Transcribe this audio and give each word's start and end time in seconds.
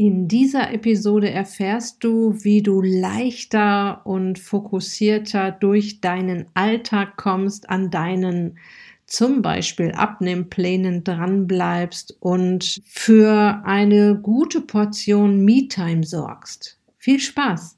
In 0.00 0.28
dieser 0.28 0.72
Episode 0.72 1.28
erfährst 1.28 2.02
du, 2.02 2.32
wie 2.42 2.62
du 2.62 2.80
leichter 2.80 4.00
und 4.04 4.38
fokussierter 4.38 5.50
durch 5.50 6.00
deinen 6.00 6.46
Alltag 6.54 7.18
kommst, 7.18 7.68
an 7.68 7.90
deinen 7.90 8.58
zum 9.04 9.42
Beispiel 9.42 9.92
Abnehmplänen 9.92 11.04
dranbleibst 11.04 12.16
und 12.18 12.80
für 12.86 13.60
eine 13.66 14.18
gute 14.18 14.62
Portion 14.62 15.44
Me-Time 15.44 16.02
sorgst. 16.02 16.78
Viel 16.96 17.20
Spaß! 17.20 17.76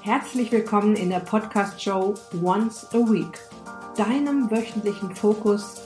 Herzlich 0.00 0.50
willkommen 0.50 0.96
in 0.96 1.10
der 1.10 1.20
Podcast-Show 1.20 2.14
Once 2.42 2.86
a 2.94 2.96
Week, 2.96 3.38
deinem 3.94 4.50
wöchentlichen 4.50 5.14
Fokus 5.14 5.82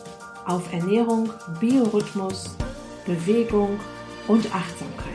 auf 0.46 0.72
Ernährung, 0.72 1.28
Biorhythmus, 1.58 2.56
Bewegung 3.04 3.80
und 4.28 4.54
Achtsamkeit. 4.54 5.12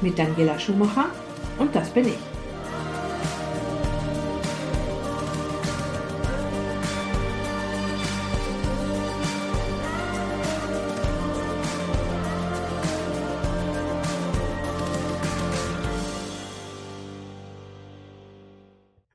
Mit 0.00 0.18
Daniela 0.18 0.58
Schumacher 0.58 1.06
und 1.58 1.74
das 1.74 1.90
bin 1.90 2.06
ich. 2.06 2.18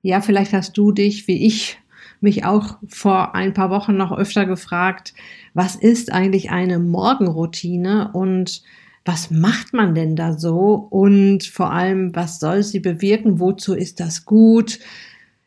Ja, 0.03 0.19
vielleicht 0.21 0.51
hast 0.53 0.77
du 0.77 0.91
dich, 0.91 1.27
wie 1.27 1.45
ich, 1.45 1.77
mich 2.21 2.45
auch 2.45 2.77
vor 2.87 3.35
ein 3.35 3.53
paar 3.53 3.69
Wochen 3.69 3.97
noch 3.97 4.11
öfter 4.11 4.45
gefragt, 4.45 5.13
was 5.53 5.75
ist 5.75 6.11
eigentlich 6.11 6.51
eine 6.51 6.79
Morgenroutine 6.79 8.11
und 8.13 8.61
was 9.05 9.31
macht 9.31 9.73
man 9.73 9.95
denn 9.95 10.15
da 10.15 10.37
so? 10.37 10.87
Und 10.89 11.43
vor 11.43 11.71
allem, 11.71 12.15
was 12.15 12.39
soll 12.39 12.63
sie 12.63 12.79
bewirken, 12.79 13.39
wozu 13.39 13.73
ist 13.73 13.99
das 13.99 14.25
gut, 14.25 14.79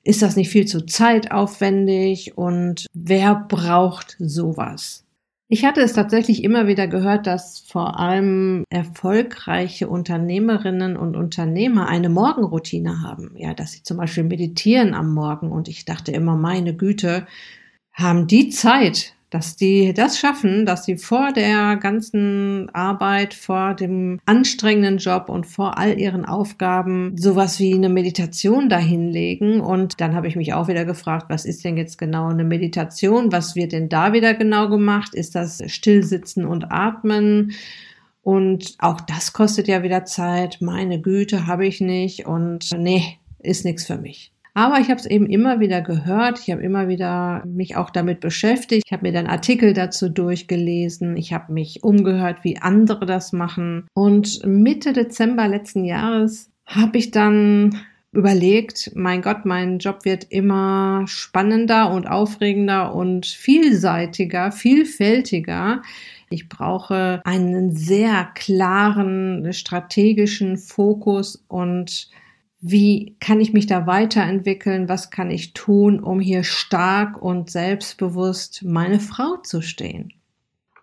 ist 0.02 0.22
das 0.22 0.36
nicht 0.36 0.50
viel 0.50 0.66
zu 0.66 0.84
zeitaufwendig? 0.84 2.36
Und 2.36 2.86
wer 2.92 3.34
braucht 3.34 4.16
sowas? 4.19 5.05
Ich 5.48 5.64
hatte 5.64 5.83
es 5.83 5.92
tatsächlich 5.92 6.42
immer 6.42 6.66
wieder 6.66 6.88
gehört, 6.88 7.27
dass 7.27 7.61
vor 7.61 8.00
allem 8.00 8.64
erfolgreiche 8.70 9.89
Unternehmerinnen 9.89 10.96
und 10.96 11.16
Unternehmer 11.16 11.86
eine 11.86 12.08
Morgenroutine 12.08 13.02
haben. 13.02 13.33
Ja, 13.36 13.55
dass 13.55 13.72
sie 13.72 13.83
zum 13.83 13.98
Beispiel 13.98 14.24
meditieren 14.24 14.94
am 14.94 15.12
Morgen. 15.12 15.52
Und 15.52 15.68
ich 15.68 15.84
dachte 15.84 16.12
immer, 16.12 16.36
meine 16.36 16.74
Güte, 16.74 17.27
haben 17.92 18.27
die 18.27 18.48
Zeit, 18.48 19.14
dass 19.34 19.56
die 19.56 19.92
das 19.92 20.16
schaffen, 20.16 20.64
dass 20.64 20.84
sie 20.84 20.96
vor 20.96 21.32
der 21.32 21.74
ganzen 21.74 22.70
Arbeit, 22.72 23.34
vor 23.34 23.74
dem 23.74 24.20
anstrengenden 24.27 24.98
Job 24.98 25.28
und 25.28 25.44
vor 25.44 25.77
all 25.77 25.98
ihren 25.98 26.24
Aufgaben 26.24 27.16
sowas 27.16 27.58
wie 27.58 27.74
eine 27.74 27.88
Meditation 27.88 28.68
dahinlegen. 28.68 29.60
Und 29.60 30.00
dann 30.00 30.14
habe 30.14 30.28
ich 30.28 30.36
mich 30.36 30.55
auch 30.55 30.68
wieder 30.68 30.84
gefragt, 30.84 31.27
was 31.30 31.46
ist 31.46 31.64
denn 31.64 31.77
jetzt 31.77 31.98
genau 31.98 32.28
eine 32.28 32.44
Meditation? 32.44 33.32
Was 33.32 33.56
wird 33.56 33.72
denn 33.72 33.88
da 33.88 34.12
wieder 34.12 34.34
genau 34.34 34.68
gemacht? 34.68 35.16
Ist 35.16 35.34
das 35.34 35.60
Stillsitzen 35.66 36.44
und 36.44 36.70
Atmen? 36.70 37.55
Und 38.22 38.77
auch 38.78 39.00
das 39.00 39.32
kostet 39.32 39.66
ja 39.66 39.82
wieder 39.82 40.05
Zeit. 40.05 40.58
Meine 40.60 41.00
Güte, 41.00 41.48
habe 41.48 41.66
ich 41.66 41.80
nicht. 41.80 42.24
Und 42.24 42.70
nee, 42.78 43.18
ist 43.40 43.64
nichts 43.64 43.84
für 43.84 43.98
mich. 43.98 44.33
Aber 44.55 44.78
ich 44.78 44.88
habe 44.88 45.00
es 45.00 45.06
eben 45.06 45.27
immer 45.27 45.58
wieder 45.58 45.83
gehört, 45.83 46.38
ich 46.38 46.52
habe 46.52 46.62
immer 46.62 46.86
wieder 46.86 47.42
mich 47.44 47.77
auch 47.77 47.91
damit 47.91 48.20
beschäftigt, 48.20 48.84
ich 48.86 48.92
habe 48.92 49.02
mir 49.02 49.12
dann 49.12 49.27
Artikel 49.27 49.72
dazu 49.72 50.08
durchgelesen, 50.08 51.16
ich 51.16 51.33
habe 51.33 51.52
mich 51.52 51.83
umgehört, 51.83 52.38
wie 52.44 52.58
andere 52.58 53.05
das 53.05 53.33
machen. 53.33 53.88
Und 53.94 54.46
Mitte 54.46 54.92
Dezember 54.92 55.48
letzten 55.48 55.84
Jahres 55.84 56.50
habe 56.66 56.98
ich 56.98 57.11
dann 57.11 57.80
überlegt, 58.12 58.92
mein 58.94 59.22
Gott, 59.22 59.44
mein 59.44 59.78
Job 59.78 60.05
wird 60.05 60.24
immer 60.30 61.02
spannender 61.06 61.91
und 61.91 62.06
aufregender 62.06 62.95
und 62.95 63.27
vielseitiger, 63.27 64.52
vielfältiger. 64.52 65.83
Ich 66.30 66.48
brauche 66.48 67.23
einen 67.24 67.73
sehr 67.73 68.29
klaren 68.34 69.52
strategischen 69.52 70.58
Fokus 70.58 71.45
und 71.48 72.08
wie 72.67 73.14
kann 73.20 73.42
ich 73.42 73.52
mich 73.52 73.67
da 73.67 73.86
weiterentwickeln, 73.86 74.89
was 74.89 75.11
kann 75.11 75.30
ich 75.30 75.52
tun, 75.52 76.01
um 76.01 76.19
hier 76.19 76.45
stark 76.45 77.20
und 77.20 77.51
selbstbewusst 77.51 78.63
meine 78.64 79.01
Frau 79.01 79.36
zu 79.42 79.61
stehen. 79.61 80.14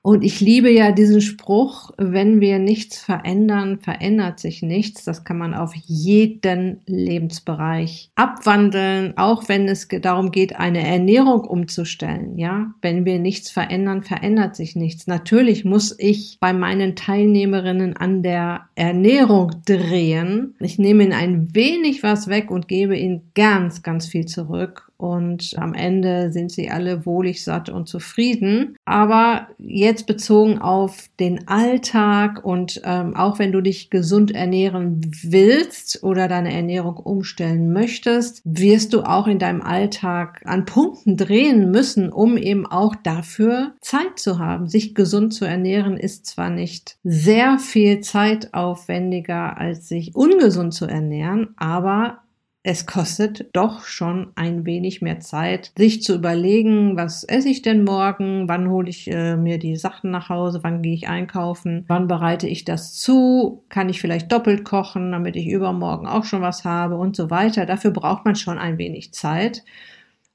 Und 0.03 0.23
ich 0.23 0.41
liebe 0.41 0.72
ja 0.72 0.91
diesen 0.91 1.22
Spruch, 1.22 1.91
wenn 1.97 2.41
wir 2.41 2.57
nichts 2.57 2.97
verändern, 2.97 3.79
verändert 3.79 4.39
sich 4.39 4.63
nichts. 4.63 5.03
Das 5.03 5.23
kann 5.23 5.38
man 5.38 5.53
auf 5.53 5.75
jeden 5.75 6.81
Lebensbereich 6.88 8.09
abwandeln, 8.16 9.16
auch 9.17 9.47
wenn 9.47 9.67
es 9.67 9.88
darum 9.88 10.31
geht, 10.31 10.56
eine 10.56 10.85
Ernährung 10.88 11.41
umzustellen. 11.41 12.40
Ja, 12.40 12.73
wenn 12.81 13.06
wir 13.06 13.19
nichts 13.19 13.51
verändern, 13.51 14.01
verändert 14.01 14.56
sich 14.56 14.75
nichts. 14.75 15.06
Natürlich 15.06 15.66
muss 15.66 15.95
ich 16.00 16.38
bei 16.40 16.51
meinen 16.51 16.95
Teilnehmerinnen 16.95 17.95
an 17.95 18.23
der 18.23 18.69
Ernährung 18.73 19.51
drehen. 19.66 20.56
Ich 20.59 20.79
nehme 20.79 21.03
ihnen 21.03 21.13
ein 21.13 21.53
wenig 21.53 22.01
was 22.01 22.28
weg 22.28 22.50
und 22.50 22.67
gebe 22.67 22.97
ihnen 22.97 23.22
ganz, 23.35 23.84
ganz 23.84 24.07
viel 24.07 24.25
zurück 24.25 24.91
und 25.01 25.56
am 25.57 25.73
Ende 25.73 26.31
sind 26.31 26.51
sie 26.51 26.69
alle 26.69 27.07
wohlig 27.07 27.44
satt 27.44 27.69
und 27.69 27.89
zufrieden. 27.89 28.75
Aber 28.85 29.47
jetzt 29.57 30.06
bezogen 30.06 30.59
auf 30.59 31.09
den 31.19 31.47
Alltag 31.47 32.45
und 32.45 32.81
ähm, 32.84 33.16
auch 33.16 33.40
wenn 33.40 33.51
du 33.51 33.61
dich 33.61 33.90
gesund 33.90 34.29
ernähren 34.29 35.01
willst 35.23 36.03
oder 36.03 36.28
deine 36.28 36.53
Ernährung 36.53 36.97
umstellen 36.97 37.73
möchtest, 37.73 38.41
wirst 38.45 38.94
du 38.94 39.01
auch 39.01 39.25
in 39.25 39.40
deinem 39.40 39.63
Alltag 39.63 40.44
an 40.45 40.66
Punkten 40.66 41.17
drehen 41.17 41.72
müssen, 41.72 42.11
um 42.11 42.38
eben 42.38 42.67
auch 42.67 42.95
dafür 42.95 43.73
Zeit 43.81 44.19
zu 44.19 44.38
haben. 44.38 44.67
Sich 44.67 44.94
gesund 44.94 45.34
zu 45.34 45.45
ernähren 45.45 45.97
ist 45.97 46.28
zwar 46.28 46.51
nicht 46.51 46.97
sehr 47.03 47.57
viel 47.57 48.01
zeitaufwendiger 48.01 49.57
als 49.57 49.88
sich 49.88 50.16
ungesund 50.16 50.75
zu 50.75 50.85
ernähren, 50.85 51.56
aber 51.57 52.21
es 52.63 52.85
kostet 52.85 53.49
doch 53.53 53.85
schon 53.85 54.31
ein 54.35 54.66
wenig 54.66 55.01
mehr 55.01 55.19
Zeit, 55.19 55.72
sich 55.75 56.03
zu 56.03 56.13
überlegen, 56.13 56.95
was 56.95 57.23
esse 57.23 57.49
ich 57.49 57.63
denn 57.63 57.83
morgen, 57.83 58.47
wann 58.47 58.69
hole 58.69 58.88
ich 58.88 59.09
äh, 59.09 59.35
mir 59.35 59.57
die 59.57 59.75
Sachen 59.75 60.11
nach 60.11 60.29
Hause, 60.29 60.59
wann 60.61 60.83
gehe 60.83 60.94
ich 60.94 61.07
einkaufen, 61.07 61.85
wann 61.88 62.07
bereite 62.07 62.47
ich 62.47 62.63
das 62.63 62.94
zu, 62.94 63.63
kann 63.69 63.89
ich 63.89 63.99
vielleicht 63.99 64.31
doppelt 64.31 64.63
kochen, 64.63 65.11
damit 65.11 65.35
ich 65.35 65.47
übermorgen 65.47 66.05
auch 66.05 66.23
schon 66.23 66.41
was 66.44 66.63
habe 66.63 66.97
und 66.97 67.16
so 67.16 67.31
weiter. 67.31 67.66
Dafür 67.66 67.91
braucht 67.91 68.25
man 68.25 68.35
schon 68.35 68.59
ein 68.59 68.78
wenig 68.78 69.11
Zeit. 69.13 69.63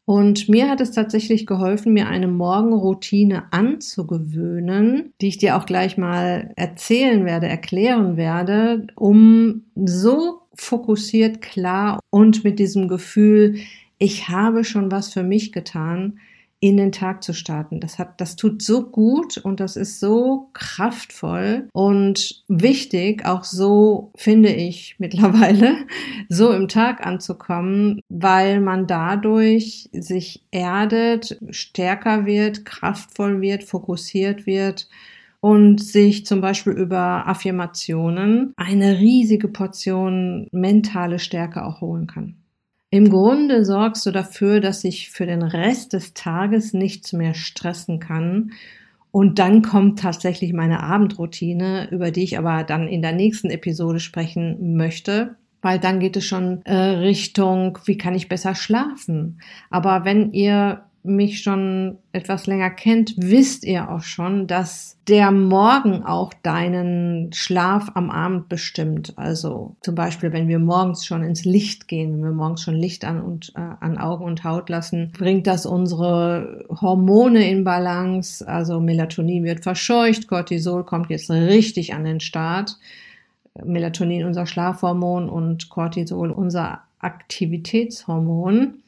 Und 0.05 0.49
mir 0.49 0.71
hat 0.71 0.81
es 0.81 0.93
tatsächlich 0.93 1.47
geholfen, 1.47 1.93
mir 1.93 2.07
eine 2.07 2.29
Morgenroutine 2.29 3.53
anzugewöhnen, 3.53 5.13
die 5.21 5.27
ich 5.27 5.39
dir 5.39 5.57
auch 5.57 5.67
gleich 5.67 5.99
mal 5.99 6.53
erzählen 6.55 7.25
werde, 7.25 7.49
erklären 7.49 8.17
werde, 8.17 8.87
um 8.95 9.65
so 9.75 10.46
fokussiert, 10.57 11.41
klar 11.41 12.01
und 12.11 12.45
mit 12.45 12.59
diesem 12.59 12.89
Gefühl, 12.89 13.57
ich 13.99 14.29
habe 14.29 14.65
schon 14.65 14.91
was 14.91 15.13
für 15.13 15.23
mich 15.23 15.53
getan, 15.53 16.19
in 16.59 16.79
den 16.79 16.91
Tag 16.91 17.23
zu 17.23 17.35
starten. 17.35 17.81
Das 17.81 17.99
hat, 17.99 18.21
das 18.21 18.35
tut 18.35 18.63
so 18.63 18.91
gut 18.91 19.37
und 19.37 19.61
das 19.61 19.77
ist 19.77 20.01
so 20.01 20.49
kraftvoll 20.55 21.69
und 21.73 22.43
wichtig, 22.49 23.27
auch 23.27 23.45
so 23.45 24.11
finde 24.17 24.53
ich 24.53 24.97
mittlerweile, 24.99 25.77
so 26.29 26.53
im 26.53 26.69
Tag 26.69 27.07
anzukommen, 27.07 28.01
weil 28.09 28.61
man 28.61 28.87
dadurch 28.87 29.89
sich 29.93 30.43
erdet, 30.51 31.39
stärker 31.51 32.27
wird, 32.27 32.65
kraftvoll 32.65 33.41
wird, 33.41 33.65
fokussiert 33.65 34.47
wird 34.47 34.89
und 35.47 35.81
sich 35.81 36.27
zum 36.27 36.41
Beispiel 36.41 36.73
über 36.73 37.29
Affirmationen 37.29 38.53
eine 38.57 38.99
riesige 38.99 39.47
Portion 39.47 40.49
mentale 40.51 41.21
Stärke 41.21 41.65
auch 41.65 41.81
holen 41.81 42.09
kann. 42.09 42.35
Im 42.91 43.11
Grunde 43.11 43.65
sorgst 43.65 44.05
du 44.07 44.11
dafür, 44.11 44.59
dass 44.59 44.83
ich 44.83 45.09
für 45.11 45.25
den 45.25 45.43
Rest 45.43 45.93
des 45.93 46.15
Tages 46.15 46.73
nichts 46.73 47.13
mehr 47.13 47.35
stressen 47.35 48.01
kann. 48.01 48.51
Und 49.13 49.39
dann 49.39 49.63
kommt 49.63 50.01
tatsächlich 50.01 50.53
meine 50.53 50.83
Abendroutine, 50.83 51.91
über 51.93 52.11
die 52.11 52.25
ich 52.25 52.39
aber 52.39 52.65
dann 52.65 52.89
in 52.89 53.01
der 53.01 53.13
nächsten 53.13 53.51
Episode 53.51 54.01
sprechen 54.01 54.77
möchte 54.77 55.37
weil 55.63 55.81
dann 55.81 55.99
geht 55.99 56.17
es 56.17 56.25
schon 56.25 56.63
äh, 56.65 56.77
Richtung, 56.77 57.79
wie 57.87 57.97
kann 57.97 58.15
ich 58.15 58.29
besser 58.29 58.55
schlafen. 58.55 59.41
Aber 59.69 60.05
wenn 60.05 60.31
ihr 60.31 60.85
mich 61.07 61.43
schon 61.43 61.99
etwas 62.13 62.47
länger 62.47 62.71
kennt, 62.71 63.15
wisst 63.17 63.65
ihr 63.65 63.91
auch 63.91 64.03
schon, 64.03 64.47
dass 64.47 64.99
der 65.09 65.31
Morgen 65.31 66.03
auch 66.03 66.33
deinen 66.43 67.33
Schlaf 67.33 67.91
am 67.95 68.11
Abend 68.11 68.49
bestimmt. 68.49 69.13
Also 69.17 69.77
zum 69.81 69.95
Beispiel, 69.95 70.33
wenn 70.33 70.49
wir 70.49 70.59
morgens 70.59 71.07
schon 71.07 71.23
ins 71.23 71.45
Licht 71.45 71.89
gehen, 71.89 72.15
wenn 72.15 72.25
wir 72.25 72.33
morgens 72.33 72.63
schon 72.63 72.75
Licht 72.75 73.05
an 73.05 73.23
und 73.23 73.53
äh, 73.55 73.61
an 73.81 73.99
Augen 73.99 74.25
und 74.25 74.45
Haut 74.45 74.69
lassen, 74.69 75.13
bringt 75.17 75.47
das 75.47 75.65
unsere 75.65 76.65
Hormone 76.81 77.49
in 77.49 77.63
Balance. 77.65 78.47
Also 78.47 78.81
Melatonin 78.81 79.45
wird 79.45 79.63
verscheucht, 79.63 80.27
Cortisol 80.29 80.85
kommt 80.85 81.11
jetzt 81.11 81.31
richtig 81.31 81.95
an 81.95 82.05
den 82.05 82.21
Start. 82.21 82.79
Melatonin 83.65 84.25
unser 84.25 84.47
Schlafhormon 84.47 85.29
und 85.29 85.69
Cortisol 85.69 86.31
unser 86.31 86.83
Aktivitätshormon. 86.99 88.83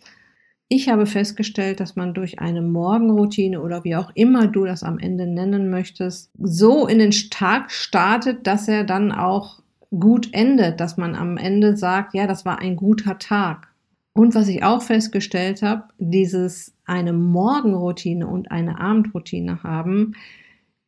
Ich 0.70 0.90
habe 0.90 1.06
festgestellt, 1.06 1.80
dass 1.80 1.96
man 1.96 2.12
durch 2.12 2.40
eine 2.40 2.60
Morgenroutine 2.60 3.62
oder 3.62 3.84
wie 3.84 3.96
auch 3.96 4.10
immer 4.14 4.46
du 4.46 4.66
das 4.66 4.82
am 4.82 4.98
Ende 4.98 5.26
nennen 5.26 5.70
möchtest, 5.70 6.30
so 6.38 6.86
in 6.86 6.98
den 6.98 7.10
Tag 7.10 7.70
startet, 7.70 8.46
dass 8.46 8.68
er 8.68 8.84
dann 8.84 9.10
auch 9.10 9.60
gut 9.98 10.28
endet, 10.32 10.78
dass 10.80 10.98
man 10.98 11.14
am 11.14 11.38
Ende 11.38 11.76
sagt, 11.76 12.12
ja, 12.12 12.26
das 12.26 12.44
war 12.44 12.58
ein 12.58 12.76
guter 12.76 13.18
Tag. 13.18 13.68
Und 14.12 14.34
was 14.34 14.48
ich 14.48 14.62
auch 14.62 14.82
festgestellt 14.82 15.62
habe, 15.62 15.84
dieses 15.98 16.74
eine 16.84 17.14
Morgenroutine 17.14 18.26
und 18.26 18.50
eine 18.50 18.78
Abendroutine 18.78 19.62
haben, 19.62 20.16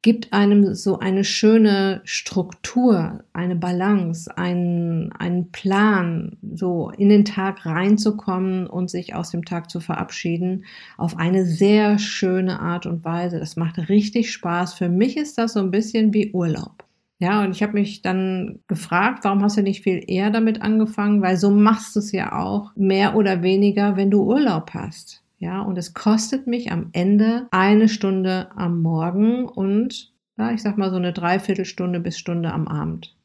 gibt 0.02 0.32
einem 0.32 0.74
so 0.74 0.98
eine 0.98 1.24
schöne 1.24 2.00
Struktur, 2.04 3.22
eine 3.34 3.56
Balance, 3.56 4.36
einen, 4.36 5.12
einen 5.12 5.50
Plan, 5.52 6.38
so 6.54 6.90
in 6.90 7.10
den 7.10 7.26
Tag 7.26 7.66
reinzukommen 7.66 8.66
und 8.66 8.88
sich 8.88 9.14
aus 9.14 9.30
dem 9.30 9.44
Tag 9.44 9.68
zu 9.70 9.80
verabschieden, 9.80 10.64
auf 10.96 11.18
eine 11.18 11.44
sehr 11.44 11.98
schöne 11.98 12.60
Art 12.60 12.86
und 12.86 13.04
Weise. 13.04 13.38
Das 13.38 13.56
macht 13.56 13.90
richtig 13.90 14.32
Spaß. 14.32 14.74
Für 14.74 14.88
mich 14.88 15.18
ist 15.18 15.36
das 15.36 15.52
so 15.52 15.60
ein 15.60 15.70
bisschen 15.70 16.14
wie 16.14 16.32
Urlaub. 16.32 16.84
Ja, 17.18 17.44
und 17.44 17.50
ich 17.50 17.62
habe 17.62 17.74
mich 17.74 18.00
dann 18.00 18.60
gefragt, 18.66 19.24
warum 19.24 19.42
hast 19.42 19.58
du 19.58 19.62
nicht 19.62 19.82
viel 19.82 20.02
eher 20.06 20.30
damit 20.30 20.62
angefangen? 20.62 21.20
Weil 21.20 21.36
so 21.36 21.50
machst 21.50 21.94
du 21.94 22.00
es 22.00 22.12
ja 22.12 22.32
auch 22.32 22.74
mehr 22.76 23.14
oder 23.14 23.42
weniger, 23.42 23.96
wenn 23.96 24.10
du 24.10 24.22
Urlaub 24.22 24.70
hast. 24.72 25.22
Ja, 25.40 25.62
und 25.62 25.78
es 25.78 25.94
kostet 25.94 26.46
mich 26.46 26.70
am 26.70 26.90
Ende 26.92 27.48
eine 27.50 27.88
Stunde 27.88 28.50
am 28.56 28.82
Morgen 28.82 29.46
und, 29.46 30.12
ja, 30.36 30.52
ich 30.52 30.60
sag 30.60 30.76
mal 30.76 30.90
so 30.90 30.96
eine 30.96 31.14
Dreiviertelstunde 31.14 31.98
bis 31.98 32.18
Stunde 32.18 32.52
am 32.52 32.68
Abend. 32.68 33.16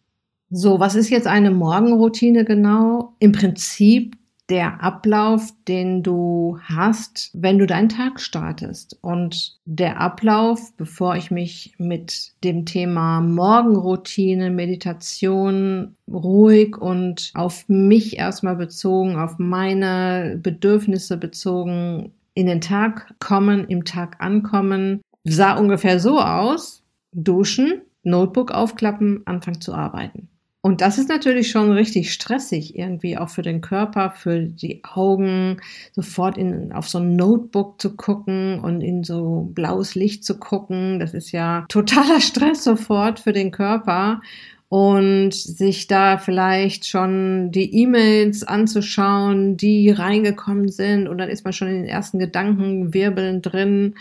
So, 0.50 0.80
was 0.80 0.96
ist 0.96 1.10
jetzt 1.10 1.28
eine 1.28 1.52
Morgenroutine 1.52 2.46
genau? 2.46 3.16
Im 3.20 3.34
Prinzip 3.34 4.16
der 4.50 4.84
Ablauf, 4.84 5.52
den 5.68 6.04
du 6.04 6.60
hast, 6.64 7.32
wenn 7.34 7.58
du 7.58 7.66
deinen 7.66 7.90
Tag 7.90 8.20
startest. 8.20 8.98
Und 9.02 9.58
der 9.66 10.00
Ablauf, 10.00 10.74
bevor 10.78 11.16
ich 11.16 11.32
mich 11.32 11.74
mit 11.80 12.34
dem 12.44 12.66
Thema 12.66 13.22
Morgenroutine, 13.22 14.52
Meditation 14.52 15.96
ruhig 16.08 16.78
und 16.78 17.32
auf 17.34 17.66
mich 17.68 18.18
erstmal 18.18 18.56
bezogen, 18.56 19.16
auf 19.18 19.40
meine 19.40 20.40
Bedürfnisse 20.42 21.18
bezogen 21.18 22.14
in 22.36 22.46
den 22.46 22.62
Tag 22.62 23.16
kommen, 23.20 23.66
im 23.68 23.84
Tag 23.84 24.18
ankommen, 24.20 25.02
sah 25.24 25.58
ungefähr 25.58 26.00
so 26.00 26.20
aus. 26.20 26.84
Duschen, 27.14 27.82
Notebook 28.04 28.52
aufklappen, 28.52 29.26
anfangen 29.26 29.62
zu 29.62 29.74
arbeiten. 29.74 30.30
Und 30.66 30.82
das 30.82 30.98
ist 30.98 31.10
natürlich 31.10 31.52
schon 31.52 31.72
richtig 31.72 32.12
stressig, 32.12 32.76
irgendwie 32.76 33.20
auch 33.20 33.30
für 33.30 33.44
den 33.44 33.62
Körper, 33.62 34.10
für 34.10 34.40
die 34.40 34.84
Augen, 34.84 35.58
sofort 35.92 36.40
in, 36.40 36.72
auf 36.72 36.90
so 36.90 36.98
ein 36.98 37.16
Notebook 37.16 37.80
zu 37.80 37.96
gucken 37.96 38.60
und 38.60 38.82
in 38.82 39.04
so 39.04 39.48
blaues 39.54 39.94
Licht 39.94 40.26
zu 40.26 40.40
gucken. 40.40 40.98
Das 40.98 41.14
ist 41.14 41.32
ja 41.32 41.66
totaler 41.70 42.20
Stress 42.20 42.64
sofort 42.64 43.20
für 43.20 43.32
den 43.32 43.52
Körper. 43.52 44.22
Und 44.68 45.36
sich 45.36 45.86
da 45.86 46.18
vielleicht 46.18 46.88
schon 46.88 47.52
die 47.52 47.84
E-Mails 47.84 48.42
anzuschauen, 48.44 49.58
die 49.58 49.92
reingekommen 49.92 50.70
sind. 50.70 51.08
Und 51.08 51.20
dann 51.20 51.30
ist 51.30 51.44
man 51.44 51.54
schon 51.54 51.68
in 51.68 51.76
den 51.76 51.86
ersten 51.86 52.18
Gedankenwirbeln 52.18 53.44
drin 53.44 53.94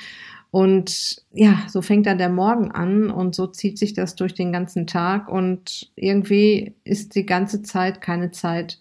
und 0.54 1.16
ja, 1.32 1.64
so 1.66 1.82
fängt 1.82 2.06
dann 2.06 2.18
der 2.18 2.28
Morgen 2.28 2.70
an 2.70 3.10
und 3.10 3.34
so 3.34 3.48
zieht 3.48 3.76
sich 3.76 3.92
das 3.92 4.14
durch 4.14 4.34
den 4.34 4.52
ganzen 4.52 4.86
Tag 4.86 5.28
und 5.28 5.90
irgendwie 5.96 6.76
ist 6.84 7.16
die 7.16 7.26
ganze 7.26 7.62
Zeit 7.62 8.00
keine 8.00 8.30
Zeit 8.30 8.78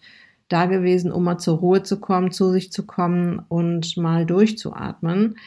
da 0.50 0.68
gewesen, 0.68 1.12
um 1.12 1.24
mal 1.24 1.40
zur 1.40 1.58
Ruhe 1.58 1.82
zu 1.82 2.00
kommen, 2.00 2.30
zu 2.30 2.52
sich 2.52 2.72
zu 2.72 2.86
kommen 2.86 3.44
und 3.50 3.98
mal 3.98 4.28
durchzuatmen. 4.28 5.40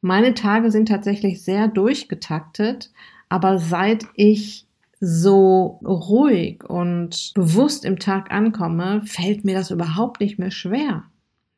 Meine 0.00 0.32
Tage 0.32 0.70
sind 0.70 0.88
tatsächlich 0.88 1.42
sehr 1.42 1.68
durchgetaktet, 1.68 2.90
aber 3.28 3.58
seit 3.58 4.06
ich 4.14 4.66
so 4.98 5.78
ruhig 5.84 6.64
und 6.64 7.32
bewusst 7.34 7.84
im 7.84 7.98
Tag 7.98 8.30
ankomme, 8.32 9.02
fällt 9.04 9.44
mir 9.44 9.56
das 9.56 9.70
überhaupt 9.70 10.22
nicht 10.22 10.38
mehr 10.38 10.52
schwer. 10.52 11.04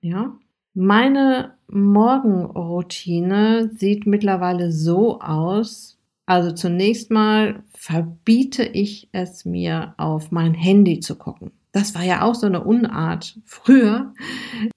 Ja, 0.00 0.37
meine 0.74 1.54
Morgenroutine 1.69 3.70
sieht 3.74 4.06
mittlerweile 4.06 4.72
so 4.72 5.20
aus. 5.20 5.98
Also 6.26 6.52
zunächst 6.52 7.10
mal 7.10 7.62
verbiete 7.74 8.64
ich 8.64 9.08
es 9.12 9.44
mir, 9.44 9.94
auf 9.96 10.30
mein 10.30 10.54
Handy 10.54 11.00
zu 11.00 11.16
gucken. 11.16 11.52
Das 11.72 11.94
war 11.94 12.02
ja 12.02 12.22
auch 12.22 12.34
so 12.34 12.46
eine 12.46 12.62
Unart 12.62 13.40
früher. 13.46 14.12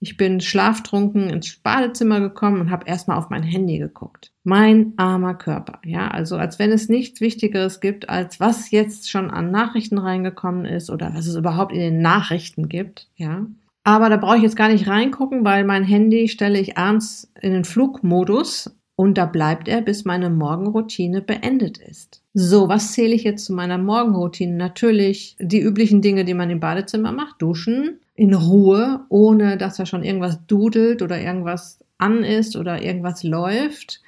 Ich 0.00 0.16
bin 0.16 0.40
schlaftrunken 0.40 1.28
ins 1.28 1.56
Badezimmer 1.56 2.20
gekommen 2.20 2.62
und 2.62 2.70
habe 2.70 2.86
erstmal 2.86 3.18
auf 3.18 3.28
mein 3.28 3.42
Handy 3.42 3.78
geguckt. 3.78 4.32
Mein 4.44 4.94
armer 4.96 5.34
Körper, 5.34 5.80
ja, 5.84 6.08
also 6.08 6.36
als 6.36 6.58
wenn 6.58 6.72
es 6.72 6.88
nichts 6.88 7.20
Wichtigeres 7.20 7.80
gibt, 7.80 8.08
als 8.08 8.40
was 8.40 8.70
jetzt 8.70 9.10
schon 9.10 9.30
an 9.30 9.50
Nachrichten 9.50 9.98
reingekommen 9.98 10.64
ist 10.64 10.88
oder 10.88 11.12
was 11.14 11.26
es 11.26 11.36
überhaupt 11.36 11.72
in 11.72 11.80
den 11.80 12.00
Nachrichten 12.00 12.68
gibt, 12.68 13.08
ja. 13.16 13.46
Aber 13.86 14.10
da 14.10 14.16
brauche 14.16 14.38
ich 14.38 14.42
jetzt 14.42 14.56
gar 14.56 14.68
nicht 14.68 14.88
reingucken, 14.88 15.44
weil 15.44 15.62
mein 15.62 15.84
Handy 15.84 16.26
stelle 16.26 16.58
ich 16.58 16.76
abends 16.76 17.30
in 17.40 17.52
den 17.52 17.64
Flugmodus 17.64 18.76
und 18.96 19.16
da 19.16 19.26
bleibt 19.26 19.68
er, 19.68 19.80
bis 19.80 20.04
meine 20.04 20.28
Morgenroutine 20.28 21.22
beendet 21.22 21.78
ist. 21.78 22.20
So, 22.34 22.68
was 22.68 22.94
zähle 22.94 23.14
ich 23.14 23.22
jetzt 23.22 23.44
zu 23.44 23.52
meiner 23.52 23.78
Morgenroutine? 23.78 24.56
Natürlich 24.56 25.36
die 25.38 25.60
üblichen 25.60 26.02
Dinge, 26.02 26.24
die 26.24 26.34
man 26.34 26.50
im 26.50 26.58
Badezimmer 26.58 27.12
macht. 27.12 27.40
Duschen 27.40 28.00
in 28.16 28.34
Ruhe, 28.34 29.02
ohne 29.08 29.56
dass 29.56 29.76
da 29.76 29.86
schon 29.86 30.02
irgendwas 30.02 30.44
dudelt 30.48 31.00
oder 31.00 31.20
irgendwas 31.20 31.78
an 31.96 32.24
ist 32.24 32.56
oder 32.56 32.82
irgendwas 32.82 33.22
läuft 33.22 34.02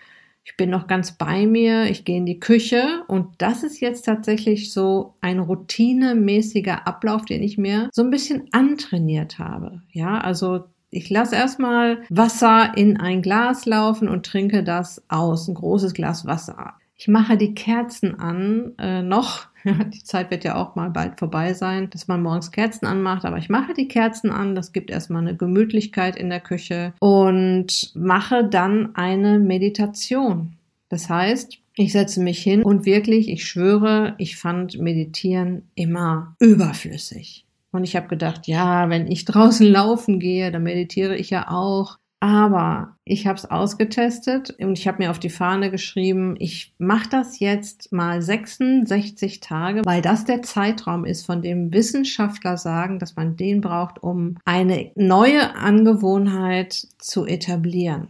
ich 0.48 0.56
bin 0.56 0.70
noch 0.70 0.86
ganz 0.86 1.12
bei 1.12 1.46
mir, 1.46 1.90
ich 1.90 2.06
gehe 2.06 2.16
in 2.16 2.24
die 2.24 2.40
Küche 2.40 3.04
und 3.06 3.26
das 3.36 3.62
ist 3.62 3.80
jetzt 3.80 4.06
tatsächlich 4.06 4.72
so 4.72 5.14
ein 5.20 5.40
routinemäßiger 5.40 6.86
Ablauf, 6.86 7.26
den 7.26 7.42
ich 7.42 7.58
mir 7.58 7.90
so 7.92 8.02
ein 8.02 8.10
bisschen 8.10 8.48
antrainiert 8.52 9.38
habe. 9.38 9.82
Ja, 9.92 10.18
also 10.18 10.64
ich 10.88 11.10
lasse 11.10 11.36
erstmal 11.36 11.98
Wasser 12.08 12.72
in 12.78 12.96
ein 12.96 13.20
Glas 13.20 13.66
laufen 13.66 14.08
und 14.08 14.24
trinke 14.24 14.64
das 14.64 15.02
aus, 15.10 15.48
ein 15.48 15.54
großes 15.54 15.92
Glas 15.92 16.24
Wasser. 16.24 16.72
Ich 17.00 17.06
mache 17.06 17.36
die 17.36 17.54
Kerzen 17.54 18.18
an, 18.18 18.72
äh, 18.76 19.02
noch. 19.02 19.46
die 19.64 20.02
Zeit 20.02 20.32
wird 20.32 20.42
ja 20.42 20.56
auch 20.56 20.74
mal 20.74 20.90
bald 20.90 21.20
vorbei 21.20 21.54
sein, 21.54 21.88
dass 21.90 22.08
man 22.08 22.22
morgens 22.22 22.50
Kerzen 22.50 22.86
anmacht, 22.86 23.24
aber 23.24 23.38
ich 23.38 23.48
mache 23.48 23.72
die 23.72 23.86
Kerzen 23.86 24.32
an. 24.32 24.56
Das 24.56 24.72
gibt 24.72 24.90
erstmal 24.90 25.22
eine 25.22 25.36
Gemütlichkeit 25.36 26.16
in 26.16 26.28
der 26.28 26.40
Küche 26.40 26.92
und 26.98 27.92
mache 27.94 28.44
dann 28.44 28.96
eine 28.96 29.38
Meditation. 29.38 30.56
Das 30.88 31.08
heißt, 31.08 31.58
ich 31.76 31.92
setze 31.92 32.20
mich 32.20 32.42
hin 32.42 32.64
und 32.64 32.84
wirklich, 32.84 33.28
ich 33.28 33.46
schwöre, 33.46 34.16
ich 34.18 34.36
fand 34.36 34.78
Meditieren 34.80 35.68
immer 35.76 36.34
überflüssig. 36.40 37.44
Und 37.70 37.84
ich 37.84 37.94
habe 37.94 38.08
gedacht, 38.08 38.48
ja, 38.48 38.90
wenn 38.90 39.06
ich 39.06 39.24
draußen 39.24 39.66
laufen 39.70 40.18
gehe, 40.18 40.50
dann 40.50 40.64
meditiere 40.64 41.14
ich 41.14 41.30
ja 41.30 41.48
auch. 41.48 41.98
Aber 42.20 42.96
ich 43.04 43.28
habe 43.28 43.38
es 43.38 43.48
ausgetestet 43.48 44.50
und 44.58 44.76
ich 44.76 44.88
habe 44.88 44.98
mir 44.98 45.10
auf 45.10 45.20
die 45.20 45.30
Fahne 45.30 45.70
geschrieben, 45.70 46.34
ich 46.40 46.74
mache 46.78 47.08
das 47.08 47.38
jetzt 47.38 47.92
mal 47.92 48.20
66 48.20 49.38
Tage, 49.38 49.82
weil 49.84 50.02
das 50.02 50.24
der 50.24 50.42
Zeitraum 50.42 51.04
ist, 51.04 51.24
von 51.24 51.42
dem 51.42 51.72
Wissenschaftler 51.72 52.56
sagen, 52.56 52.98
dass 52.98 53.14
man 53.14 53.36
den 53.36 53.60
braucht, 53.60 54.02
um 54.02 54.36
eine 54.44 54.90
neue 54.96 55.54
Angewohnheit 55.54 56.88
zu 56.98 57.24
etablieren. 57.24 58.08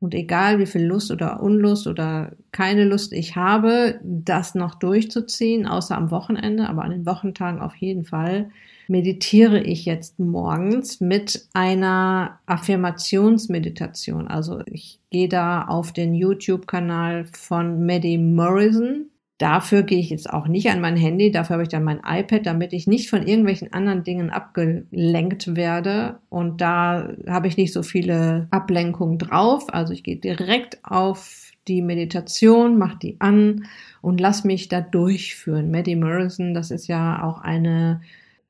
Und 0.00 0.14
egal 0.14 0.60
wie 0.60 0.66
viel 0.66 0.84
Lust 0.84 1.10
oder 1.10 1.42
Unlust 1.42 1.88
oder 1.88 2.36
keine 2.52 2.84
Lust 2.84 3.12
ich 3.12 3.34
habe, 3.34 3.98
das 4.04 4.54
noch 4.54 4.76
durchzuziehen, 4.76 5.66
außer 5.66 5.96
am 5.96 6.12
Wochenende, 6.12 6.68
aber 6.68 6.84
an 6.84 6.92
den 6.92 7.06
Wochentagen 7.06 7.60
auf 7.60 7.74
jeden 7.74 8.04
Fall, 8.04 8.50
meditiere 8.88 9.60
ich 9.60 9.84
jetzt 9.84 10.18
morgens 10.18 11.00
mit 11.00 11.48
einer 11.52 12.40
Affirmationsmeditation. 12.46 14.28
Also 14.28 14.60
ich 14.66 15.00
gehe 15.10 15.28
da 15.28 15.64
auf 15.66 15.92
den 15.92 16.14
YouTube-Kanal 16.14 17.26
von 17.32 17.84
Maddie 17.84 18.18
Morrison. 18.18 19.06
Dafür 19.38 19.84
gehe 19.84 20.00
ich 20.00 20.10
jetzt 20.10 20.28
auch 20.28 20.48
nicht 20.48 20.68
an 20.68 20.80
mein 20.80 20.96
Handy, 20.96 21.30
dafür 21.30 21.54
habe 21.54 21.62
ich 21.62 21.68
dann 21.68 21.84
mein 21.84 22.00
iPad, 22.04 22.44
damit 22.44 22.72
ich 22.72 22.88
nicht 22.88 23.08
von 23.08 23.24
irgendwelchen 23.24 23.72
anderen 23.72 24.02
Dingen 24.02 24.30
abgelenkt 24.30 25.54
werde. 25.54 26.18
Und 26.28 26.60
da 26.60 27.10
habe 27.28 27.46
ich 27.46 27.56
nicht 27.56 27.72
so 27.72 27.84
viele 27.84 28.48
Ablenkungen 28.50 29.18
drauf. 29.18 29.72
Also 29.72 29.92
ich 29.92 30.02
gehe 30.02 30.16
direkt 30.16 30.78
auf 30.82 31.52
die 31.68 31.82
Meditation, 31.82 32.78
mache 32.78 32.98
die 33.00 33.16
an 33.20 33.66
und 34.00 34.20
lass 34.20 34.42
mich 34.42 34.68
da 34.68 34.80
durchführen. 34.80 35.70
Maddie 35.70 35.96
Morrison, 35.96 36.52
das 36.52 36.72
ist 36.72 36.88
ja 36.88 37.22
auch 37.22 37.40
eine 37.40 38.00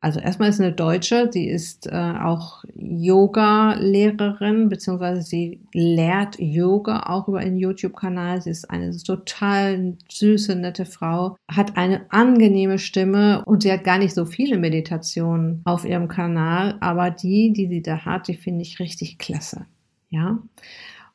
also 0.01 0.21
erstmal 0.21 0.49
ist 0.51 0.61
eine 0.61 0.73
Deutsche, 0.73 1.29
sie 1.33 1.49
ist 1.49 1.89
äh, 1.89 2.15
auch 2.23 2.63
Yoga-Lehrerin, 2.77 4.69
beziehungsweise 4.69 5.23
sie 5.23 5.61
lehrt 5.73 6.39
Yoga 6.39 7.05
auch 7.07 7.27
über 7.27 7.43
ihren 7.43 7.57
YouTube-Kanal. 7.57 8.41
Sie 8.41 8.51
ist 8.51 8.71
eine 8.71 8.97
total 8.97 9.97
süße, 10.09 10.55
nette 10.55 10.87
Frau, 10.87 11.37
hat 11.51 11.77
eine 11.77 12.13
angenehme 12.13 12.79
Stimme 12.79 13.45
und 13.45 13.65
sie 13.65 13.73
hat 13.73 13.83
gar 13.83 13.99
nicht 13.99 14.15
so 14.15 14.25
viele 14.25 14.57
Meditationen 14.57 15.63
auf 15.65 15.85
ihrem 15.85 16.07
Kanal, 16.07 16.77
aber 16.81 17.11
die, 17.11 17.53
die 17.53 17.67
sie 17.67 17.83
da 17.83 18.05
hat, 18.05 18.29
die 18.29 18.35
finde 18.35 18.63
ich 18.63 18.79
richtig 18.79 19.19
klasse. 19.19 19.67
Ja. 20.11 20.39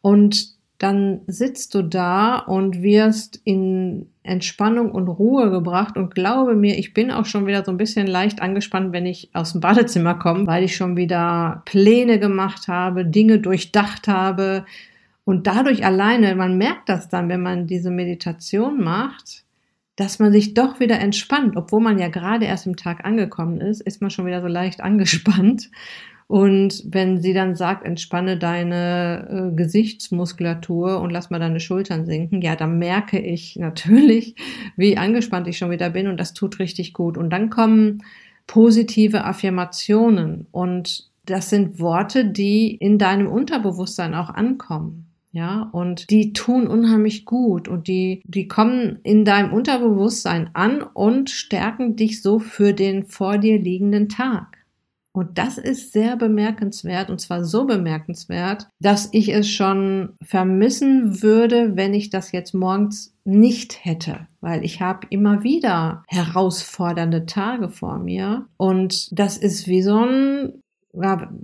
Und 0.02 0.56
dann 0.84 1.22
sitzt 1.28 1.74
du 1.76 1.82
da 1.82 2.36
und 2.36 2.84
wirst 2.84 3.40
in 3.46 4.10
Entspannung 4.22 4.92
und 4.92 5.08
Ruhe 5.08 5.50
gebracht. 5.50 5.96
Und 5.96 6.14
glaube 6.14 6.56
mir, 6.56 6.78
ich 6.78 6.94
bin 6.94 7.10
auch 7.10 7.26
schon 7.26 7.48
wieder 7.48 7.64
so 7.64 7.72
ein 7.72 7.78
bisschen 7.78 8.06
leicht 8.06 8.42
angespannt, 8.42 8.92
wenn 8.92 9.06
ich 9.06 9.30
aus 9.32 9.54
dem 9.54 9.62
Badezimmer 9.62 10.16
komme, 10.16 10.46
weil 10.46 10.66
ich 10.66 10.76
schon 10.76 10.98
wieder 10.98 11.62
Pläne 11.64 12.20
gemacht 12.20 12.68
habe, 12.68 13.06
Dinge 13.06 13.40
durchdacht 13.40 14.10
habe. 14.10 14.66
Und 15.24 15.48
dadurch 15.48 15.86
alleine, 15.86 16.36
man 16.36 16.58
merkt 16.58 16.90
das 16.90 17.08
dann, 17.08 17.30
wenn 17.30 17.42
man 17.42 17.66
diese 17.66 17.90
Meditation 17.90 18.84
macht, 18.84 19.46
dass 19.96 20.20
man 20.20 20.34
sich 20.34 20.54
doch 20.54 20.82
wieder 20.82 21.00
entspannt, 21.00 21.56
obwohl 21.56 21.80
man 21.80 21.98
ja 21.98 22.10
gerade 22.10 22.44
erst 22.44 22.68
im 22.68 22.76
Tag 22.76 23.06
angekommen 23.06 23.62
ist, 23.62 23.80
ist 23.80 24.02
man 24.02 24.10
schon 24.10 24.26
wieder 24.26 24.42
so 24.42 24.48
leicht 24.48 24.82
angespannt 24.82 25.70
und 26.34 26.82
wenn 26.88 27.22
sie 27.22 27.32
dann 27.32 27.56
sagt, 27.56 27.86
entspanne 27.86 28.40
deine 28.40 29.52
äh, 29.52 29.56
Gesichtsmuskulatur 29.56 31.00
und 31.00 31.12
lass 31.12 31.30
mal 31.30 31.38
deine 31.38 31.60
Schultern 31.60 32.08
sinken, 32.08 32.42
ja, 32.42 32.56
dann 32.56 32.80
merke 32.80 33.20
ich 33.20 33.56
natürlich, 33.60 34.34
wie 34.76 34.98
angespannt 34.98 35.48
ich 35.48 35.60
schon 35.60 35.70
wieder 35.70 35.92
bin 35.92 36.08
und 36.08 36.20
das 36.20 36.34
tut 36.34 36.58
richtig 36.58 36.94
gut. 36.94 37.20
Und 37.20 37.30
dann 37.30 37.52
kommen 37.52 38.02
positive 38.48 39.26
Affirmationen 39.26 40.48
und 40.50 41.12
das 41.28 41.52
sind 41.52 41.80
Worte, 41.80 42.26
die 42.26 42.78
in 42.78 42.98
deinem 42.98 43.28
Unterbewusstsein 43.28 44.16
auch 44.16 44.32
ankommen. 44.32 45.06
Ja, 45.34 45.70
und 45.72 46.10
die 46.10 46.34
tun 46.34 46.66
unheimlich 46.66 47.26
gut 47.26 47.68
und 47.68 47.88
die, 47.88 48.24
die 48.26 48.48
kommen 48.48 48.98
in 49.04 49.24
deinem 49.24 49.54
Unterbewusstsein 49.54 50.50
an 50.54 50.82
und 50.82 51.30
stärken 51.30 51.96
dich 51.96 52.24
so 52.24 52.40
für 52.40 52.74
den 52.74 53.06
vor 53.06 53.38
dir 53.38 53.60
liegenden 53.60 54.10
Tag. 54.10 54.53
Und 55.16 55.38
das 55.38 55.60
ist 55.60 55.94
sehr 55.94 56.18
bemerkenswert 56.18 57.12
und 57.12 57.22
zwar 57.22 57.46
so 57.46 57.66
bemerkenswert, 57.66 58.68
dass 58.80 59.10
ich 59.12 59.34
es 59.34 59.48
schon 59.48 60.14
vermissen 60.24 61.22
würde, 61.22 61.76
wenn 61.76 61.94
ich 61.94 62.10
das 62.10 62.32
jetzt 62.32 62.54
morgens 62.54 63.16
nicht 63.24 63.86
hätte, 63.86 64.28
weil 64.42 64.66
ich 64.66 64.82
habe 64.82 65.08
immer 65.12 65.44
wieder 65.44 66.04
herausfordernde 66.08 67.28
Tage 67.28 67.70
vor 67.70 68.00
mir. 68.00 68.48
Und 68.58 69.08
das 69.18 69.38
ist 69.38 69.68
wie 69.68 69.84
so 69.84 69.98
ein 69.98 70.64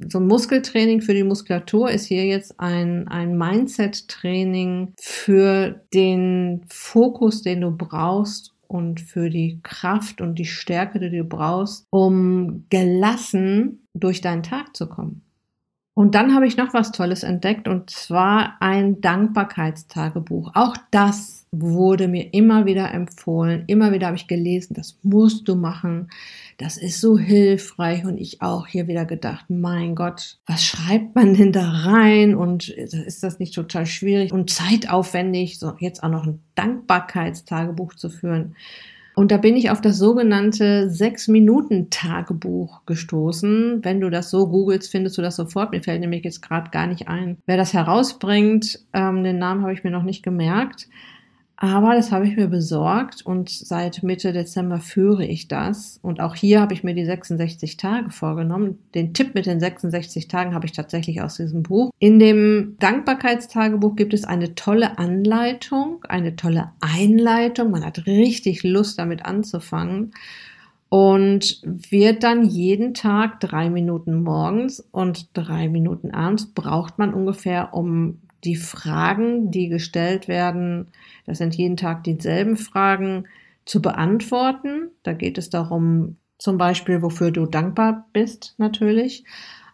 so 0.08 0.20
ein 0.20 0.28
Muskeltraining 0.28 1.02
für 1.02 1.16
die 1.16 1.24
Muskulatur 1.24 1.90
ist 1.90 2.06
hier 2.06 2.26
jetzt 2.26 2.60
ein, 2.60 3.08
ein 3.08 3.36
Mindset-Training 3.36 4.94
für 5.00 5.82
den 5.92 6.66
Fokus, 6.70 7.42
den 7.42 7.62
du 7.62 7.72
brauchst, 7.76 8.49
und 8.70 9.02
für 9.02 9.30
die 9.30 9.60
Kraft 9.64 10.22
und 10.22 10.36
die 10.36 10.46
Stärke, 10.46 11.00
die 11.00 11.10
du 11.10 11.24
brauchst, 11.24 11.86
um 11.90 12.66
gelassen 12.70 13.88
durch 13.94 14.22
deinen 14.22 14.44
Tag 14.44 14.78
zu 14.78 14.88
kommen. 14.88 15.24
Und 15.96 16.16
dann 16.16 16.34
habe 16.34 16.48
ich 16.48 16.56
noch 16.56 16.74
was 16.74 16.92
Tolles 16.92 17.24
entdeckt 17.24 17.68
und 17.68 17.90
zwar 17.90 18.56
ein 18.62 19.02
Dankbarkeitstagebuch. 19.02 20.52
Auch 20.54 20.78
das 20.92 21.39
wurde 21.52 22.08
mir 22.08 22.34
immer 22.34 22.66
wieder 22.66 22.94
empfohlen. 22.94 23.64
Immer 23.68 23.92
wieder 23.92 24.08
habe 24.08 24.18
ich 24.18 24.28
gelesen, 24.28 24.76
das 24.76 25.00
musst 25.02 25.48
du 25.48 25.56
machen. 25.56 26.10
Das 26.58 26.78
ist 26.78 27.02
so 27.02 27.18
hilfreich. 27.18 28.06
Und 28.06 28.18
ich 28.20 28.42
auch 28.42 28.68
hier 28.68 28.88
wieder 28.88 29.06
gedacht, 29.06 29.46
mein 29.50 29.96
Gott, 29.96 30.38
was 30.46 30.64
schreibt 30.64 31.16
man 31.16 31.34
denn 31.34 31.52
da 31.52 31.68
rein? 31.70 32.36
Und 32.36 32.70
ist 32.70 33.24
das 33.24 33.40
nicht 33.40 33.56
total 33.56 33.86
schwierig 33.86 34.32
und 34.32 34.50
zeitaufwendig, 34.50 35.58
so 35.58 35.74
jetzt 35.80 36.04
auch 36.04 36.10
noch 36.10 36.26
ein 36.26 36.40
Dankbarkeitstagebuch 36.56 37.96
zu 37.96 38.10
führen? 38.10 38.56
Und 39.16 39.32
da 39.32 39.38
bin 39.38 39.58
ich 39.58 39.70
auf 39.70 39.82
das 39.82 39.98
sogenannte 39.98 40.90
Sechs-Minuten-Tagebuch 40.90 42.86
gestoßen. 42.86 43.84
Wenn 43.84 44.00
du 44.00 44.10
das 44.10 44.30
so 44.30 44.48
googelst, 44.48 44.90
findest 44.90 45.18
du 45.18 45.22
das 45.22 45.36
sofort. 45.36 45.72
Mir 45.72 45.84
fällt 45.84 46.00
nämlich 46.00 46.24
jetzt 46.24 46.42
gerade 46.42 46.70
gar 46.70 46.88
nicht 46.88 47.10
ein, 47.10 47.38
wer 47.46 47.58
das 47.58 47.74
herausbringt. 47.74 48.80
Ähm, 48.94 49.26
den 49.26 49.40
Namen 49.40 49.64
habe 49.64 49.74
ich 49.74 49.84
mir 49.84 49.92
noch 49.92 50.04
nicht 50.04 50.24
gemerkt. 50.24 50.88
Aber 51.62 51.94
das 51.94 52.14
habe 52.14 52.26
ich 52.26 52.38
mir 52.38 52.48
besorgt 52.48 53.26
und 53.26 53.50
seit 53.50 54.02
Mitte 54.02 54.32
Dezember 54.32 54.80
führe 54.80 55.26
ich 55.26 55.50
das. 55.50 56.00
Und 56.02 56.22
auch 56.22 56.34
hier 56.34 56.62
habe 56.62 56.74
ich 56.74 56.86
mir 56.86 56.96
die 56.96 57.04
66 57.04 57.76
Tage 57.76 58.12
vorgenommen. 58.12 58.80
Den 58.96 59.14
Tipp 59.14 59.36
mit 59.36 59.46
den 59.46 59.60
66 59.60 60.30
Tagen 60.30 60.56
habe 60.56 60.68
ich 60.68 60.72
tatsächlich 60.72 61.22
aus 61.22 61.36
diesem 61.36 61.64
Buch. 61.64 61.92
In 62.00 62.18
dem 62.18 62.78
Dankbarkeitstagebuch 62.80 63.98
gibt 63.98 64.14
es 64.14 64.24
eine 64.24 64.56
tolle 64.56 64.98
Anleitung, 64.98 66.06
eine 66.08 66.38
tolle 66.38 66.72
Einleitung. 66.80 67.72
Man 67.72 67.84
hat 67.84 68.06
richtig 68.06 68.64
Lust 68.64 68.98
damit 68.98 69.26
anzufangen 69.26 70.14
und 70.88 71.62
wird 71.66 72.24
dann 72.24 72.46
jeden 72.46 72.94
Tag 72.94 73.42
drei 73.42 73.70
Minuten 73.70 74.24
morgens 74.24 74.80
und 74.92 75.28
drei 75.34 75.68
Minuten 75.68 76.12
abends 76.12 76.46
braucht 76.54 77.00
man 77.00 77.14
ungefähr, 77.14 77.74
um 77.74 78.20
die 78.44 78.56
Fragen, 78.56 79.52
die 79.52 79.70
gestellt 79.70 80.28
werden, 80.28 80.88
das 81.26 81.38
sind 81.38 81.56
jeden 81.56 81.78
Tag 81.78 82.04
dieselben 82.04 82.58
Fragen, 82.58 83.26
zu 83.66 83.82
beantworten. 83.82 84.90
Da 85.04 85.14
geht 85.14 85.38
es 85.38 85.50
darum, 85.50 86.18
zum 86.40 86.58
Beispiel, 86.58 87.02
wofür 87.02 87.32
du 87.32 87.46
dankbar 87.46 88.08
bist, 88.14 88.56
natürlich, 88.58 89.26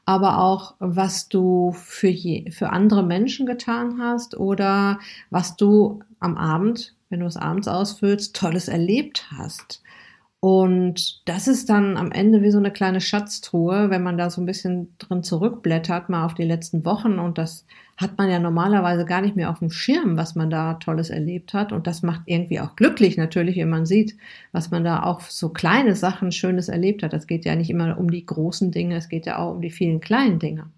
aber 0.06 0.40
auch, 0.40 0.76
was 0.80 1.30
du 1.30 1.72
für, 1.72 2.10
je, 2.10 2.52
für 2.52 2.70
andere 2.70 3.04
Menschen 3.04 3.46
getan 3.46 4.00
hast 4.00 4.38
oder 4.38 5.00
was 5.30 5.56
du 5.56 6.02
am 6.20 6.38
Abend, 6.38 6.96
wenn 7.10 7.22
du 7.22 7.26
es 7.26 7.38
abends 7.38 7.68
ausfüllst, 7.68 8.36
Tolles 8.36 8.68
erlebt 8.68 9.28
hast. 9.36 9.82
Und 10.46 11.28
das 11.28 11.48
ist 11.48 11.72
dann 11.72 11.98
am 11.98 12.12
Ende 12.12 12.44
wie 12.44 12.52
so 12.52 12.60
eine 12.60 12.70
kleine 12.70 13.02
Schatztruhe, 13.02 13.90
wenn 13.90 14.04
man 14.04 14.16
da 14.16 14.30
so 14.30 14.44
ein 14.44 14.46
bisschen 14.46 14.96
drin 15.00 15.24
zurückblättert, 15.24 16.08
mal 16.08 16.24
auf 16.24 16.36
die 16.36 16.44
letzten 16.44 16.86
Wochen. 16.86 17.18
Und 17.18 17.40
das 17.40 17.66
hat 17.98 18.20
man 18.20 18.30
ja 18.30 18.38
normalerweise 18.38 19.06
gar 19.06 19.22
nicht 19.22 19.36
mehr 19.36 19.50
auf 19.50 19.58
dem 19.58 19.72
Schirm, 19.72 20.18
was 20.18 20.36
man 20.36 20.52
da 20.52 20.76
Tolles 20.76 21.10
erlebt 21.10 21.56
hat. 21.56 21.72
Und 21.72 21.88
das 21.88 22.04
macht 22.04 22.22
irgendwie 22.28 22.60
auch 22.60 22.76
glücklich 22.76 23.18
natürlich, 23.18 23.58
wenn 23.58 23.72
man 23.72 23.88
sieht, 23.88 24.18
was 24.52 24.70
man 24.70 24.84
da 24.84 25.02
auch 25.02 25.22
so 25.22 25.50
kleine 25.50 25.96
Sachen 25.96 26.32
Schönes 26.32 26.70
erlebt 26.70 27.02
hat. 27.02 27.14
Das 27.14 27.26
geht 27.26 27.44
ja 27.44 27.56
nicht 27.56 27.72
immer 27.72 27.98
um 27.98 28.12
die 28.12 28.24
großen 28.24 28.70
Dinge, 28.70 28.98
es 28.98 29.10
geht 29.10 29.26
ja 29.26 29.40
auch 29.40 29.56
um 29.56 29.62
die 29.62 29.72
vielen 29.72 30.00
kleinen 30.00 30.38
Dinge. 30.38 30.70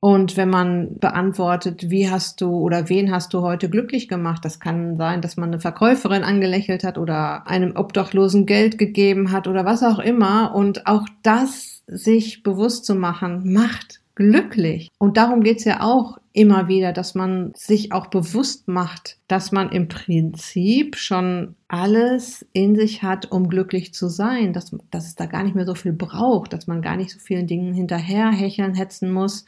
Und 0.00 0.36
wenn 0.36 0.48
man 0.48 0.98
beantwortet, 1.00 1.90
wie 1.90 2.08
hast 2.08 2.40
du 2.40 2.50
oder 2.50 2.88
wen 2.88 3.12
hast 3.12 3.34
du 3.34 3.42
heute 3.42 3.68
glücklich 3.68 4.06
gemacht, 4.06 4.44
das 4.44 4.60
kann 4.60 4.96
sein, 4.96 5.20
dass 5.20 5.36
man 5.36 5.48
eine 5.48 5.60
Verkäuferin 5.60 6.22
angelächelt 6.22 6.84
hat 6.84 6.98
oder 6.98 7.48
einem 7.48 7.74
Obdachlosen 7.74 8.46
Geld 8.46 8.78
gegeben 8.78 9.32
hat 9.32 9.48
oder 9.48 9.64
was 9.64 9.82
auch 9.82 9.98
immer. 9.98 10.54
Und 10.54 10.86
auch 10.86 11.04
das 11.22 11.82
sich 11.88 12.44
bewusst 12.44 12.84
zu 12.84 12.94
machen, 12.94 13.52
macht 13.52 14.00
glücklich. 14.14 14.88
Und 14.98 15.16
darum 15.16 15.42
geht's 15.42 15.64
ja 15.64 15.80
auch 15.80 16.18
immer 16.32 16.68
wieder, 16.68 16.92
dass 16.92 17.16
man 17.16 17.52
sich 17.56 17.92
auch 17.92 18.06
bewusst 18.08 18.68
macht, 18.68 19.18
dass 19.26 19.50
man 19.50 19.70
im 19.70 19.88
Prinzip 19.88 20.96
schon 20.96 21.56
alles 21.66 22.46
in 22.52 22.76
sich 22.76 23.02
hat, 23.02 23.30
um 23.30 23.48
glücklich 23.48 23.94
zu 23.94 24.08
sein, 24.08 24.52
dass, 24.52 24.76
dass 24.90 25.06
es 25.06 25.16
da 25.16 25.26
gar 25.26 25.42
nicht 25.42 25.56
mehr 25.56 25.66
so 25.66 25.74
viel 25.74 25.92
braucht, 25.92 26.52
dass 26.52 26.68
man 26.68 26.82
gar 26.82 26.96
nicht 26.96 27.10
so 27.10 27.18
vielen 27.18 27.48
Dingen 27.48 27.74
hinterherhecheln, 27.74 28.74
hetzen 28.74 29.12
muss, 29.12 29.44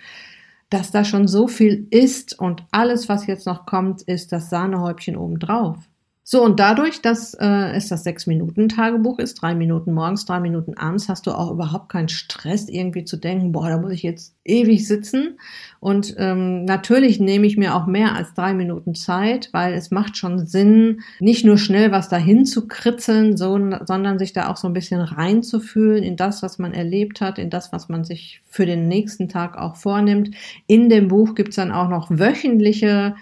dass 0.71 0.93
da 0.93 1.05
schon 1.05 1.27
so 1.27 1.49
viel 1.49 1.87
ist 1.91 2.39
und 2.39 2.65
alles, 2.71 3.09
was 3.09 3.27
jetzt 3.27 3.47
noch 3.47 3.67
kommt, 3.67 4.03
ist 4.03 4.33
das 4.33 4.51
Sahnehäubchen 4.51 5.17
obendrauf. 5.17 5.90
So, 6.33 6.45
und 6.45 6.61
dadurch, 6.61 7.03
dass 7.03 7.35
äh, 7.35 7.73
es 7.75 7.89
das 7.89 8.05
Sechs-Minuten-Tagebuch 8.05 9.19
ist, 9.19 9.43
drei 9.43 9.57
Minuten 9.57 9.93
morgens, 9.93 10.27
drei 10.27 10.39
Minuten 10.39 10.75
abends, 10.77 11.09
hast 11.09 11.27
du 11.27 11.33
auch 11.33 11.51
überhaupt 11.51 11.89
keinen 11.89 12.09
Stress, 12.09 12.69
irgendwie 12.69 13.05
zu 13.05 13.17
denken, 13.17 13.51
boah, 13.51 13.69
da 13.69 13.79
muss 13.79 13.91
ich 13.91 14.05
jetzt 14.05 14.37
ewig 14.45 14.87
sitzen. 14.87 15.41
Und 15.81 16.15
ähm, 16.19 16.67
natürlich 16.67 17.19
nehme 17.19 17.49
ich 17.49 17.57
mir 17.57 17.75
auch 17.75 17.89
mehr 17.89 18.15
als 18.15 18.33
drei 18.35 18.55
Minuten 18.55 18.95
Zeit, 18.95 19.49
weil 19.51 19.75
es 19.75 19.91
macht 19.91 20.17
schon 20.17 20.47
Sinn, 20.47 21.01
nicht 21.19 21.45
nur 21.45 21.59
schnell 21.59 21.91
was 21.91 22.09
dahin 22.09 22.47
zu 22.47 22.69
kritzeln, 22.69 23.37
so, 23.37 23.59
sondern 23.85 24.21
sich 24.21 24.33
da 24.33 24.51
auch 24.51 24.57
so 24.57 24.69
ein 24.69 24.73
bisschen 24.73 25.01
reinzufühlen 25.01 26.05
in 26.05 26.15
das, 26.15 26.45
was 26.45 26.61
man 26.61 26.73
erlebt 26.73 27.21
hat, 27.21 27.41
in 27.41 27.51
das, 27.51 27.73
was 27.73 27.89
man 27.89 28.05
sich 28.05 28.41
für 28.49 28.67
den 28.67 28.87
nächsten 28.87 29.29
Tag 29.29 29.59
auch 29.59 29.75
vornimmt. 29.75 30.31
In 30.69 30.91
dem 30.91 31.09
Buch 31.09 31.35
gibt's 31.35 31.57
dann 31.57 31.73
auch 31.73 31.89
noch 31.89 32.09
wöchentliche 32.09 33.17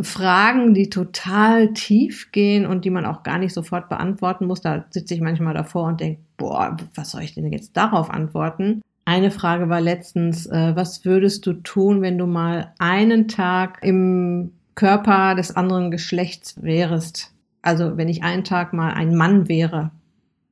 Fragen, 0.00 0.72
die 0.72 0.88
total 0.88 1.74
tief 1.74 2.32
gehen 2.32 2.64
und 2.64 2.84
die 2.84 2.90
man 2.90 3.04
auch 3.04 3.22
gar 3.22 3.38
nicht 3.38 3.52
sofort 3.52 3.88
beantworten 3.90 4.46
muss. 4.46 4.62
Da 4.62 4.86
sitze 4.90 5.14
ich 5.14 5.20
manchmal 5.20 5.54
davor 5.54 5.86
und 5.88 6.00
denke, 6.00 6.22
boah, 6.38 6.76
was 6.94 7.10
soll 7.10 7.22
ich 7.22 7.34
denn 7.34 7.52
jetzt 7.52 7.76
darauf 7.76 8.08
antworten? 8.08 8.80
Eine 9.04 9.30
Frage 9.30 9.68
war 9.68 9.80
letztens, 9.80 10.46
äh, 10.46 10.74
was 10.74 11.04
würdest 11.04 11.44
du 11.46 11.54
tun, 11.54 12.00
wenn 12.00 12.18
du 12.18 12.26
mal 12.26 12.72
einen 12.78 13.28
Tag 13.28 13.80
im 13.82 14.52
Körper 14.74 15.34
des 15.34 15.54
anderen 15.54 15.90
Geschlechts 15.90 16.62
wärst? 16.62 17.32
Also 17.60 17.96
wenn 17.96 18.08
ich 18.08 18.22
einen 18.22 18.44
Tag 18.44 18.72
mal 18.72 18.94
ein 18.94 19.14
Mann 19.14 19.48
wäre. 19.48 19.90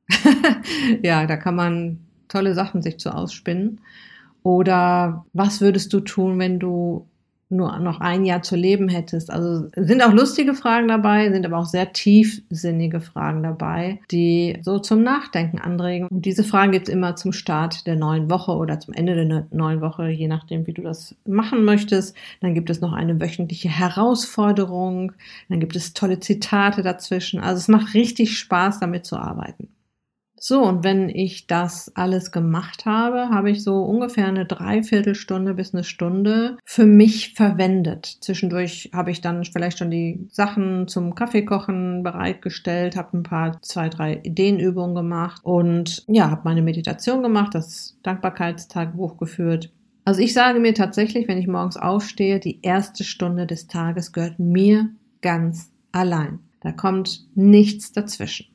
ja, 1.03 1.27
da 1.27 1.37
kann 1.37 1.55
man 1.55 2.01
tolle 2.29 2.55
Sachen 2.55 2.83
sich 2.83 2.99
zu 2.99 3.15
ausspinnen. 3.15 3.81
Oder 4.43 5.25
was 5.33 5.61
würdest 5.61 5.93
du 5.93 6.01
tun, 6.01 6.39
wenn 6.39 6.59
du 6.59 7.07
nur 7.51 7.79
noch 7.81 8.01
ein 8.01 8.25
Jahr 8.25 8.43
zu 8.43 8.55
leben 8.55 8.89
hättest. 8.89 9.31
Also 9.31 9.69
sind 9.77 10.03
auch 10.03 10.13
lustige 10.13 10.55
Fragen 10.55 10.89
dabei, 10.89 11.31
sind 11.33 11.45
aber 11.45 11.59
auch 11.59 11.67
sehr 11.67 11.93
tiefsinnige 11.93 13.01
Fragen 13.01 13.43
dabei, 13.43 14.01
die 14.11 14.59
so 14.63 14.79
zum 14.79 15.03
Nachdenken 15.03 15.59
anregen. 15.59 16.07
Und 16.09 16.25
diese 16.25 16.45
Fragen 16.45 16.73
gibt's 16.73 16.89
immer 16.89 17.17
zum 17.17 17.33
Start 17.33 17.87
der 17.87 17.97
neuen 17.97 18.31
Woche 18.31 18.53
oder 18.53 18.79
zum 18.79 18.95
Ende 18.95 19.17
der 19.17 19.47
neuen 19.51 19.81
Woche, 19.81 20.09
je 20.09 20.29
nachdem, 20.29 20.67
wie 20.67 20.73
du 20.73 20.83
das 20.83 21.17
machen 21.27 21.65
möchtest. 21.65 22.17
Dann 22.41 22.55
gibt 22.55 22.71
es 22.71 22.81
noch 22.81 22.93
eine 22.93 23.21
wöchentliche 23.21 23.69
Herausforderung. 23.69 25.13
Dann 25.49 25.59
gibt 25.59 25.75
es 25.75 25.93
tolle 25.93 26.21
Zitate 26.21 26.83
dazwischen. 26.83 27.41
Also 27.41 27.59
es 27.59 27.69
macht 27.69 27.95
richtig 27.95 28.39
Spaß, 28.39 28.79
damit 28.79 29.05
zu 29.05 29.17
arbeiten. 29.17 29.69
So, 30.43 30.63
und 30.63 30.85
wenn 30.85 31.11
ich 31.11 31.47
das 31.47 31.95
alles 31.95 32.33
gemacht 32.33 32.87
habe, 32.87 33.29
habe 33.29 33.51
ich 33.51 33.63
so 33.63 33.83
ungefähr 33.83 34.27
eine 34.27 34.47
Dreiviertelstunde 34.47 35.53
bis 35.53 35.75
eine 35.75 35.85
Stunde 35.85 36.57
für 36.65 36.87
mich 36.87 37.35
verwendet. 37.35 38.07
Zwischendurch 38.23 38.91
habe 38.95 39.11
ich 39.11 39.21
dann 39.21 39.45
vielleicht 39.45 39.79
schon 39.79 39.91
die 39.91 40.27
Sachen 40.31 40.89
zum 40.89 41.15
Kaffeekochen 41.15 42.03
bereitgestellt, 42.03 42.97
habe 42.97 43.19
ein 43.19 43.23
paar, 43.23 43.61
zwei, 43.61 43.91
drei 43.91 44.19
Ideenübungen 44.23 44.95
gemacht 44.95 45.43
und 45.45 46.05
ja, 46.09 46.31
habe 46.31 46.41
meine 46.45 46.63
Meditation 46.63 47.23
gemacht, 47.23 47.55
das 47.55 47.99
Dankbarkeitstagebuch 48.03 49.19
geführt. 49.19 49.71
Also 50.07 50.23
ich 50.23 50.33
sage 50.33 50.59
mir 50.59 50.73
tatsächlich, 50.73 51.29
wenn 51.29 51.37
ich 51.37 51.49
morgens 51.49 51.77
aufstehe, 51.77 52.41
die 52.41 52.61
erste 52.63 53.05
Stunde 53.05 53.47
des 53.47 53.67
Tages 53.67 54.13
gehört 54.13 54.39
mir 54.39 54.89
ganz 55.21 55.71
allein. 55.93 56.39
Da 56.63 56.73
kommt 56.73 57.27
nichts 57.35 57.93
dazwischen. 57.93 58.47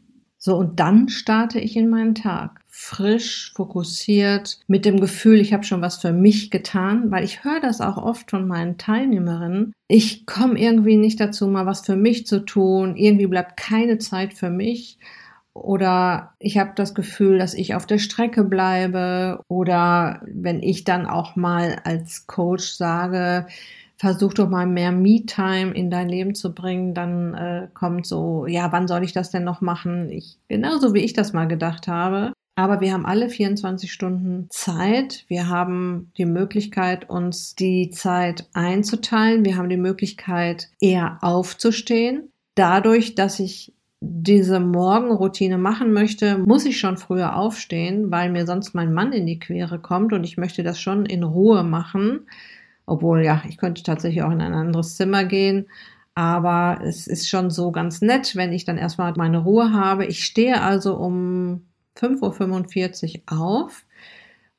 So, 0.45 0.57
und 0.57 0.79
dann 0.79 1.09
starte 1.09 1.59
ich 1.59 1.75
in 1.75 1.89
meinen 1.89 2.13
Tag. 2.13 2.61
Frisch, 2.69 3.51
fokussiert, 3.55 4.59
mit 4.67 4.85
dem 4.85 4.99
Gefühl, 4.99 5.39
ich 5.39 5.53
habe 5.53 5.63
schon 5.63 5.81
was 5.81 5.97
für 5.97 6.13
mich 6.13 6.51
getan, 6.51 7.09
weil 7.09 7.23
ich 7.23 7.43
höre 7.43 7.59
das 7.59 7.81
auch 7.81 7.97
oft 7.97 8.29
von 8.29 8.47
meinen 8.47 8.77
Teilnehmerinnen. 8.77 9.73
Ich 9.87 10.27
komme 10.27 10.59
irgendwie 10.59 10.97
nicht 10.97 11.19
dazu, 11.19 11.47
mal 11.47 11.65
was 11.65 11.83
für 11.83 11.95
mich 11.95 12.27
zu 12.27 12.45
tun. 12.45 12.95
Irgendwie 12.95 13.25
bleibt 13.25 13.57
keine 13.57 13.97
Zeit 13.97 14.35
für 14.35 14.51
mich 14.51 14.99
oder 15.53 16.35
ich 16.37 16.59
habe 16.59 16.73
das 16.75 16.93
Gefühl, 16.93 17.39
dass 17.39 17.55
ich 17.55 17.73
auf 17.73 17.87
der 17.87 17.97
Strecke 17.97 18.43
bleibe 18.43 19.39
oder 19.47 20.21
wenn 20.27 20.61
ich 20.61 20.83
dann 20.83 21.07
auch 21.07 21.35
mal 21.35 21.81
als 21.85 22.27
Coach 22.27 22.67
sage, 22.67 23.47
versuch 23.97 24.33
doch 24.33 24.49
mal 24.49 24.67
mehr 24.67 24.91
Me-Time 24.91 25.73
in 25.73 25.89
dein 25.89 26.09
Leben 26.09 26.35
zu 26.35 26.53
bringen, 26.53 26.93
dann 26.93 27.33
äh, 27.33 27.67
kommt 27.73 28.05
so, 28.05 28.45
ja, 28.45 28.71
wann 28.71 28.87
soll 28.87 29.03
ich 29.03 29.13
das 29.13 29.31
denn 29.31 29.43
noch 29.43 29.61
machen? 29.61 30.09
Ich, 30.09 30.37
genauso 30.47 30.93
wie 30.93 31.03
ich 31.03 31.13
das 31.13 31.33
mal 31.33 31.47
gedacht 31.47 31.87
habe. 31.87 32.33
Aber 32.57 32.79
wir 32.79 32.93
haben 32.93 33.05
alle 33.05 33.29
24 33.29 33.91
Stunden 33.91 34.47
Zeit. 34.49 35.25
Wir 35.27 35.49
haben 35.49 36.11
die 36.17 36.25
Möglichkeit, 36.25 37.09
uns 37.09 37.55
die 37.55 37.89
Zeit 37.89 38.47
einzuteilen. 38.53 39.43
Wir 39.43 39.57
haben 39.57 39.69
die 39.69 39.77
Möglichkeit, 39.77 40.69
eher 40.79 41.17
aufzustehen. 41.21 42.31
Dadurch, 42.55 43.15
dass 43.15 43.39
ich 43.39 43.73
diese 43.99 44.59
Morgenroutine 44.59 45.57
machen 45.57 45.91
möchte, 45.91 46.37
muss 46.37 46.65
ich 46.65 46.79
schon 46.79 46.95
früher 46.97 47.35
aufstehen, 47.35 48.11
weil 48.11 48.29
mir 48.29 48.45
sonst 48.45 48.73
mein 48.73 48.93
Mann 48.93 49.11
in 49.11 49.25
die 49.25 49.39
Quere 49.39 49.79
kommt 49.79 50.13
und 50.13 50.23
ich 50.23 50.37
möchte 50.37 50.63
das 50.63 50.79
schon 50.79 51.05
in 51.05 51.23
Ruhe 51.23 51.63
machen. 51.63 52.27
Obwohl, 52.85 53.23
ja, 53.23 53.41
ich 53.47 53.57
könnte 53.57 53.83
tatsächlich 53.83 54.23
auch 54.23 54.31
in 54.31 54.41
ein 54.41 54.53
anderes 54.53 54.95
Zimmer 54.95 55.25
gehen. 55.25 55.67
Aber 56.13 56.79
es 56.83 57.07
ist 57.07 57.27
schon 57.27 57.49
so 57.49 57.71
ganz 57.71 58.01
nett, 58.01 58.35
wenn 58.35 58.53
ich 58.53 58.63
dann 58.63 58.77
erstmal 58.77 59.13
meine 59.17 59.39
Ruhe 59.39 59.73
habe. 59.73 60.05
Ich 60.05 60.23
stehe 60.23 60.61
also 60.61 60.95
um 60.95 61.65
5.45 61.97 63.31
Uhr 63.31 63.41
auf 63.41 63.85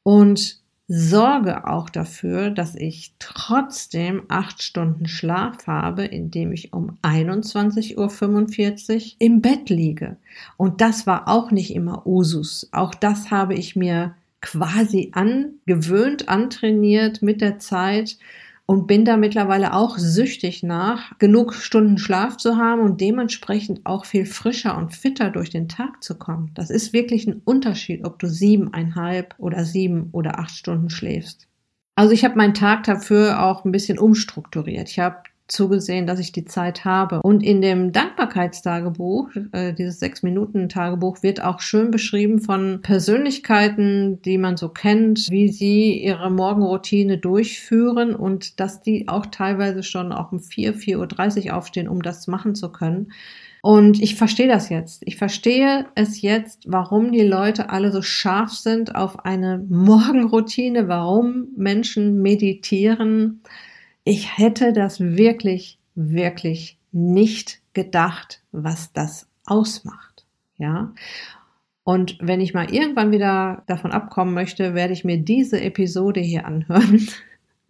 und 0.02 0.60
sorge 0.88 1.66
auch 1.66 1.90
dafür, 1.90 2.50
dass 2.50 2.76
ich 2.76 3.14
trotzdem 3.18 4.22
acht 4.28 4.62
Stunden 4.62 5.08
Schlaf 5.08 5.66
habe, 5.66 6.04
indem 6.04 6.52
ich 6.52 6.72
um 6.72 6.96
21.45 7.02 7.96
Uhr 7.96 9.12
im 9.18 9.40
Bett 9.40 9.68
liege. 9.68 10.16
Und 10.56 10.80
das 10.80 11.06
war 11.06 11.26
auch 11.26 11.50
nicht 11.50 11.74
immer 11.74 12.06
Usus. 12.06 12.68
Auch 12.72 12.94
das 12.94 13.30
habe 13.30 13.54
ich 13.54 13.74
mir 13.74 14.14
quasi 14.40 15.12
angewöhnt, 15.14 16.28
antrainiert 16.28 17.22
mit 17.22 17.40
der 17.40 17.58
Zeit 17.58 18.18
und 18.66 18.88
bin 18.88 19.04
da 19.04 19.16
mittlerweile 19.16 19.72
auch 19.72 19.96
süchtig 19.96 20.64
nach, 20.64 21.16
genug 21.18 21.54
Stunden 21.54 21.98
Schlaf 21.98 22.36
zu 22.36 22.56
haben 22.56 22.80
und 22.80 23.00
dementsprechend 23.00 23.86
auch 23.86 24.04
viel 24.04 24.26
frischer 24.26 24.76
und 24.76 24.92
fitter 24.92 25.30
durch 25.30 25.50
den 25.50 25.68
Tag 25.68 26.02
zu 26.02 26.16
kommen. 26.18 26.50
Das 26.54 26.70
ist 26.70 26.92
wirklich 26.92 27.26
ein 27.26 27.40
Unterschied, 27.44 28.04
ob 28.04 28.18
du 28.18 28.28
siebeneinhalb 28.28 29.36
oder 29.38 29.64
sieben 29.64 30.08
oder 30.10 30.40
acht 30.40 30.50
Stunden 30.50 30.90
schläfst. 30.90 31.46
Also 31.94 32.12
ich 32.12 32.24
habe 32.24 32.36
meinen 32.36 32.54
Tag 32.54 32.84
dafür 32.84 33.42
auch 33.42 33.64
ein 33.64 33.72
bisschen 33.72 33.98
umstrukturiert. 33.98 34.90
Ich 34.90 34.98
habe 34.98 35.22
zugesehen, 35.48 36.06
dass 36.06 36.18
ich 36.18 36.32
die 36.32 36.44
Zeit 36.44 36.84
habe. 36.84 37.20
Und 37.22 37.42
in 37.42 37.60
dem 37.60 37.92
Dankbarkeitstagebuch, 37.92 39.30
äh, 39.52 39.72
dieses 39.72 40.00
Sechs-Minuten-Tagebuch, 40.00 41.22
wird 41.22 41.42
auch 41.42 41.60
schön 41.60 41.90
beschrieben 41.90 42.40
von 42.40 42.80
Persönlichkeiten, 42.82 44.20
die 44.22 44.38
man 44.38 44.56
so 44.56 44.68
kennt, 44.68 45.30
wie 45.30 45.48
sie 45.48 46.02
ihre 46.02 46.30
Morgenroutine 46.30 47.18
durchführen 47.18 48.14
und 48.14 48.58
dass 48.60 48.82
die 48.82 49.08
auch 49.08 49.26
teilweise 49.26 49.82
schon 49.82 50.12
auch 50.12 50.32
um 50.32 50.40
vier, 50.40 50.74
vier 50.74 50.98
Uhr 50.98 51.06
dreißig 51.06 51.52
aufstehen, 51.52 51.88
um 51.88 52.02
das 52.02 52.26
machen 52.26 52.54
zu 52.54 52.70
können. 52.70 53.12
Und 53.62 54.00
ich 54.00 54.14
verstehe 54.14 54.46
das 54.46 54.68
jetzt. 54.68 55.02
Ich 55.06 55.16
verstehe 55.16 55.86
es 55.96 56.22
jetzt, 56.22 56.64
warum 56.68 57.10
die 57.10 57.26
Leute 57.26 57.70
alle 57.70 57.90
so 57.90 58.00
scharf 58.00 58.52
sind 58.52 58.94
auf 58.94 59.24
eine 59.24 59.64
Morgenroutine, 59.68 60.86
warum 60.86 61.48
Menschen 61.56 62.22
meditieren, 62.22 63.40
ich 64.06 64.38
hätte 64.38 64.72
das 64.72 65.00
wirklich, 65.00 65.80
wirklich 65.96 66.78
nicht 66.92 67.60
gedacht, 67.74 68.40
was 68.52 68.92
das 68.92 69.26
ausmacht. 69.44 70.24
Ja. 70.58 70.94
Und 71.82 72.16
wenn 72.20 72.40
ich 72.40 72.54
mal 72.54 72.72
irgendwann 72.72 73.10
wieder 73.10 73.64
davon 73.66 73.90
abkommen 73.90 74.32
möchte, 74.32 74.74
werde 74.74 74.92
ich 74.92 75.04
mir 75.04 75.18
diese 75.18 75.60
Episode 75.60 76.20
hier 76.20 76.46
anhören, 76.46 77.08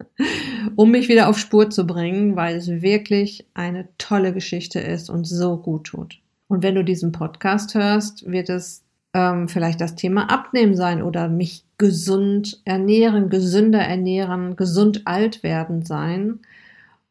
um 0.75 0.91
mich 0.91 1.09
wieder 1.09 1.27
auf 1.27 1.39
Spur 1.39 1.71
zu 1.71 1.87
bringen, 1.87 2.35
weil 2.35 2.55
es 2.55 2.67
wirklich 2.69 3.47
eine 3.55 3.87
tolle 3.97 4.31
Geschichte 4.31 4.79
ist 4.79 5.09
und 5.09 5.25
so 5.25 5.57
gut 5.57 5.85
tut. 5.87 6.19
Und 6.47 6.61
wenn 6.61 6.75
du 6.75 6.83
diesen 6.83 7.11
Podcast 7.11 7.73
hörst, 7.73 8.29
wird 8.29 8.49
es 8.49 8.83
ähm, 9.17 9.49
vielleicht 9.49 9.81
das 9.81 9.95
Thema 9.95 10.29
Abnehmen 10.29 10.75
sein 10.75 11.01
oder 11.01 11.27
mich 11.27 11.65
gesund 11.79 12.61
ernähren, 12.65 13.29
gesünder 13.31 13.79
ernähren, 13.79 14.55
gesund 14.55 15.07
alt 15.07 15.41
werden 15.41 15.83
sein. 15.83 16.39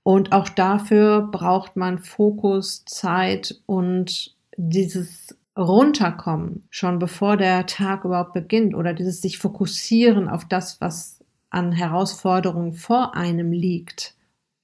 Und 0.05 0.31
auch 0.31 0.49
dafür 0.49 1.29
braucht 1.33 1.75
man 1.75 1.99
Fokus, 1.99 2.85
Zeit 2.85 3.61
und 3.67 4.37
dieses 4.57 5.37
Runterkommen, 5.59 6.63
schon 6.71 7.01
bevor 7.01 7.37
der 7.37 7.67
Tag 7.67 8.05
überhaupt 8.05 8.35
beginnt 8.35 8.77
oder 8.77 8.95
dieses 8.95 9.21
sich 9.21 9.39
fokussieren 9.39 10.29
auf 10.29 10.45
das, 10.45 10.81
was 10.81 11.25
an 11.51 11.73
Herausforderungen 11.73 12.75
vor 12.75 13.17
einem 13.17 13.51
liegt. 13.51 14.15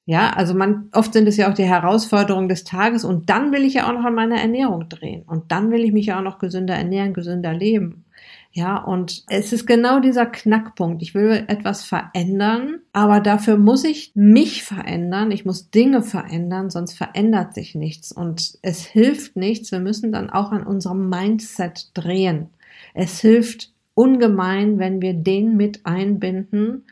Ja, 0.05 0.31
also 0.31 0.55
man, 0.55 0.89
oft 0.93 1.13
sind 1.13 1.29
es 1.29 1.37
ja 1.37 1.49
auch 1.49 1.55
die 1.55 1.65
Herausforderungen 1.65 2.49
des 2.49 2.65
Tages 2.65 3.05
und 3.05 3.31
dann 3.31 3.53
will 3.53 3.65
ich 3.65 3.75
ja 3.75 3.89
auch 3.89 3.93
noch 3.93 4.05
an 4.05 4.15
meiner 4.15 4.41
Ernährung 4.41 4.89
drehen 4.89 5.23
und 5.23 5.53
dann 5.53 5.71
will 5.71 5.85
ich 5.85 5.93
mich 5.93 6.07
ja 6.07 6.19
auch 6.19 6.25
noch 6.25 6.39
gesünder 6.39 6.75
ernähren, 6.75 7.15
gesünder 7.15 7.53
leben. 7.53 8.05
Ja, 8.55 8.77
und 8.77 9.25
es 9.29 9.53
ist 9.55 9.67
genau 9.67 10.01
dieser 10.01 10.27
Knackpunkt. 10.27 11.01
Ich 11.01 11.15
will 11.15 11.45
etwas 11.47 11.85
verändern, 11.85 12.81
aber 12.93 13.21
dafür 13.21 13.57
muss 13.57 13.83
ich 13.83 14.13
mich 14.15 14.63
verändern. 14.63 15.31
Ich 15.31 15.47
muss 15.47 15.71
Dinge 15.71 16.03
verändern, 16.03 16.69
sonst 16.69 16.93
verändert 16.93 17.55
sich 17.55 17.75
nichts. 17.75 18.13
Und 18.13 18.59
es 18.61 18.85
hilft 18.85 19.37
nichts. 19.37 19.73
Wir 19.73 19.81
müssen 19.81 20.13
dann 20.13 20.29
auch 20.29 20.53
an 20.53 20.67
unserem 20.67 21.09
Mindset 21.09 21.93
drehen. 21.95 22.51
Es 22.93 23.21
hilft 23.21 23.73
ungemein, 23.95 24.79
wenn 24.79 25.01
wir 25.01 25.15
den 25.15 25.57
mit 25.57 25.87
einbinden 25.87 26.85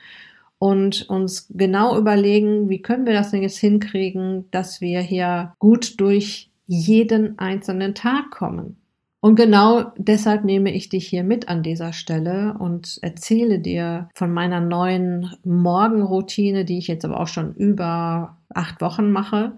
und 0.60 1.08
uns 1.08 1.48
genau 1.48 1.96
überlegen, 1.96 2.68
wie 2.68 2.82
können 2.82 3.06
wir 3.06 3.14
das 3.14 3.30
denn 3.30 3.42
jetzt 3.42 3.56
hinkriegen, 3.56 4.44
dass 4.50 4.82
wir 4.82 5.00
hier 5.00 5.54
gut 5.58 5.98
durch 5.98 6.50
jeden 6.66 7.38
einzelnen 7.38 7.94
Tag 7.94 8.30
kommen. 8.30 8.76
Und 9.20 9.36
genau 9.36 9.92
deshalb 9.96 10.44
nehme 10.44 10.70
ich 10.72 10.90
dich 10.90 11.08
hier 11.08 11.24
mit 11.24 11.48
an 11.48 11.62
dieser 11.62 11.94
Stelle 11.94 12.56
und 12.58 12.98
erzähle 13.00 13.58
dir 13.58 14.10
von 14.14 14.32
meiner 14.32 14.60
neuen 14.60 15.34
Morgenroutine, 15.44 16.66
die 16.66 16.78
ich 16.78 16.88
jetzt 16.88 17.06
aber 17.06 17.20
auch 17.20 17.28
schon 17.28 17.54
über 17.54 18.36
acht 18.50 18.82
Wochen 18.82 19.10
mache. 19.10 19.52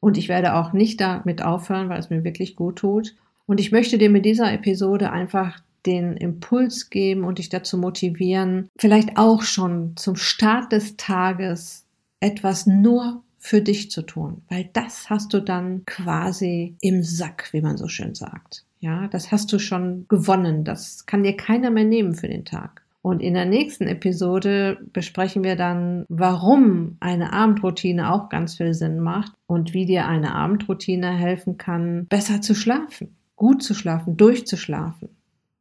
Und 0.00 0.18
ich 0.18 0.28
werde 0.28 0.54
auch 0.54 0.72
nicht 0.72 1.00
damit 1.00 1.42
aufhören, 1.42 1.88
weil 1.88 2.00
es 2.00 2.10
mir 2.10 2.24
wirklich 2.24 2.56
gut 2.56 2.76
tut. 2.76 3.14
Und 3.46 3.60
ich 3.60 3.70
möchte 3.70 3.98
dir 3.98 4.10
mit 4.10 4.24
dieser 4.24 4.52
Episode 4.52 5.12
einfach 5.12 5.60
den 5.86 6.16
Impuls 6.16 6.90
geben 6.90 7.24
und 7.24 7.38
dich 7.38 7.48
dazu 7.48 7.78
motivieren, 7.78 8.68
vielleicht 8.76 9.16
auch 9.16 9.42
schon 9.42 9.96
zum 9.96 10.16
Start 10.16 10.72
des 10.72 10.96
Tages 10.96 11.84
etwas 12.20 12.66
nur 12.66 13.22
für 13.38 13.60
dich 13.60 13.90
zu 13.90 14.02
tun, 14.02 14.42
weil 14.48 14.70
das 14.72 15.10
hast 15.10 15.34
du 15.34 15.40
dann 15.40 15.84
quasi 15.84 16.76
im 16.80 17.02
Sack, 17.02 17.50
wie 17.52 17.60
man 17.60 17.76
so 17.76 17.88
schön 17.88 18.14
sagt. 18.14 18.64
Ja, 18.80 19.08
das 19.08 19.32
hast 19.32 19.52
du 19.52 19.58
schon 19.58 20.06
gewonnen. 20.08 20.64
Das 20.64 21.06
kann 21.06 21.22
dir 21.22 21.36
keiner 21.36 21.70
mehr 21.70 21.84
nehmen 21.84 22.14
für 22.14 22.28
den 22.28 22.44
Tag. 22.44 22.82
Und 23.02 23.22
in 23.22 23.34
der 23.34 23.44
nächsten 23.44 23.86
Episode 23.86 24.78
besprechen 24.94 25.44
wir 25.44 25.56
dann, 25.56 26.06
warum 26.08 26.96
eine 27.00 27.34
Abendroutine 27.34 28.10
auch 28.10 28.30
ganz 28.30 28.56
viel 28.56 28.72
Sinn 28.72 28.98
macht 28.98 29.32
und 29.46 29.74
wie 29.74 29.84
dir 29.84 30.06
eine 30.06 30.34
Abendroutine 30.34 31.10
helfen 31.10 31.58
kann, 31.58 32.06
besser 32.06 32.40
zu 32.40 32.54
schlafen, 32.54 33.14
gut 33.36 33.62
zu 33.62 33.74
schlafen, 33.74 34.16
durchzuschlafen, 34.16 35.10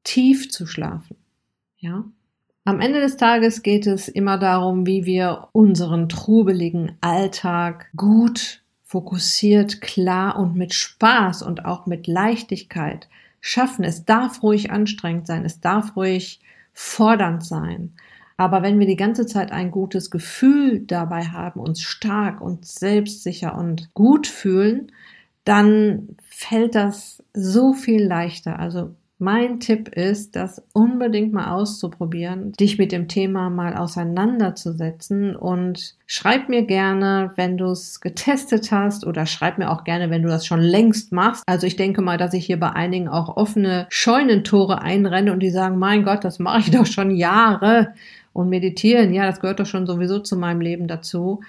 tief 0.03 0.49
zu 0.49 0.65
schlafen. 0.65 1.17
Ja? 1.77 2.05
Am 2.65 2.79
Ende 2.79 3.01
des 3.01 3.17
Tages 3.17 3.61
geht 3.61 3.87
es 3.87 4.07
immer 4.07 4.37
darum, 4.37 4.85
wie 4.85 5.05
wir 5.05 5.49
unseren 5.51 6.07
trubeligen 6.07 6.97
Alltag 7.01 7.89
gut, 7.95 8.61
fokussiert, 8.83 9.81
klar 9.81 10.39
und 10.39 10.55
mit 10.55 10.73
Spaß 10.73 11.41
und 11.41 11.65
auch 11.65 11.87
mit 11.87 12.07
Leichtigkeit 12.07 13.09
schaffen. 13.41 13.83
Es 13.83 14.05
darf 14.05 14.43
ruhig 14.43 14.71
anstrengend 14.71 15.27
sein, 15.27 15.43
es 15.43 15.59
darf 15.59 15.95
ruhig 15.97 16.39
fordernd 16.71 17.43
sein. 17.43 17.93
Aber 18.37 18.63
wenn 18.63 18.79
wir 18.79 18.87
die 18.87 18.95
ganze 18.95 19.25
Zeit 19.25 19.51
ein 19.51 19.69
gutes 19.69 20.09
Gefühl 20.09 20.79
dabei 20.79 21.25
haben, 21.25 21.59
uns 21.59 21.81
stark 21.81 22.39
und 22.39 22.65
selbstsicher 22.65 23.57
und 23.57 23.93
gut 23.93 24.25
fühlen, 24.25 24.91
dann 25.43 26.15
fällt 26.23 26.75
das 26.75 27.21
so 27.33 27.73
viel 27.73 28.03
leichter. 28.03 28.57
Also 28.57 28.95
mein 29.23 29.61
Tipp 29.61 29.87
ist, 29.87 30.35
das 30.35 30.61
unbedingt 30.73 31.31
mal 31.31 31.51
auszuprobieren, 31.51 32.51
dich 32.51 32.77
mit 32.77 32.91
dem 32.91 33.07
Thema 33.07 33.49
mal 33.49 33.75
auseinanderzusetzen 33.75 35.35
und 35.35 35.95
schreib 36.05 36.49
mir 36.49 36.63
gerne, 36.63 37.31
wenn 37.37 37.57
du 37.57 37.67
es 37.67 38.01
getestet 38.01 38.71
hast 38.71 39.07
oder 39.07 39.25
schreib 39.25 39.57
mir 39.57 39.71
auch 39.71 39.85
gerne, 39.85 40.09
wenn 40.09 40.23
du 40.23 40.27
das 40.27 40.45
schon 40.45 40.59
längst 40.59 41.13
machst. 41.13 41.43
Also 41.47 41.65
ich 41.65 41.77
denke 41.77 42.01
mal, 42.01 42.17
dass 42.17 42.33
ich 42.33 42.45
hier 42.45 42.59
bei 42.59 42.71
einigen 42.71 43.07
auch 43.07 43.37
offene 43.37 43.87
Scheunentore 43.89 44.81
einrenne 44.81 45.31
und 45.31 45.39
die 45.39 45.51
sagen, 45.51 45.79
mein 45.79 46.03
Gott, 46.03 46.25
das 46.25 46.39
mache 46.39 46.59
ich 46.59 46.71
doch 46.71 46.85
schon 46.85 47.11
Jahre 47.11 47.93
und 48.33 48.49
meditieren, 48.49 49.13
ja, 49.13 49.25
das 49.25 49.39
gehört 49.39 49.61
doch 49.61 49.65
schon 49.65 49.87
sowieso 49.87 50.19
zu 50.19 50.35
meinem 50.35 50.59
Leben 50.59 50.87
dazu. 50.87 51.39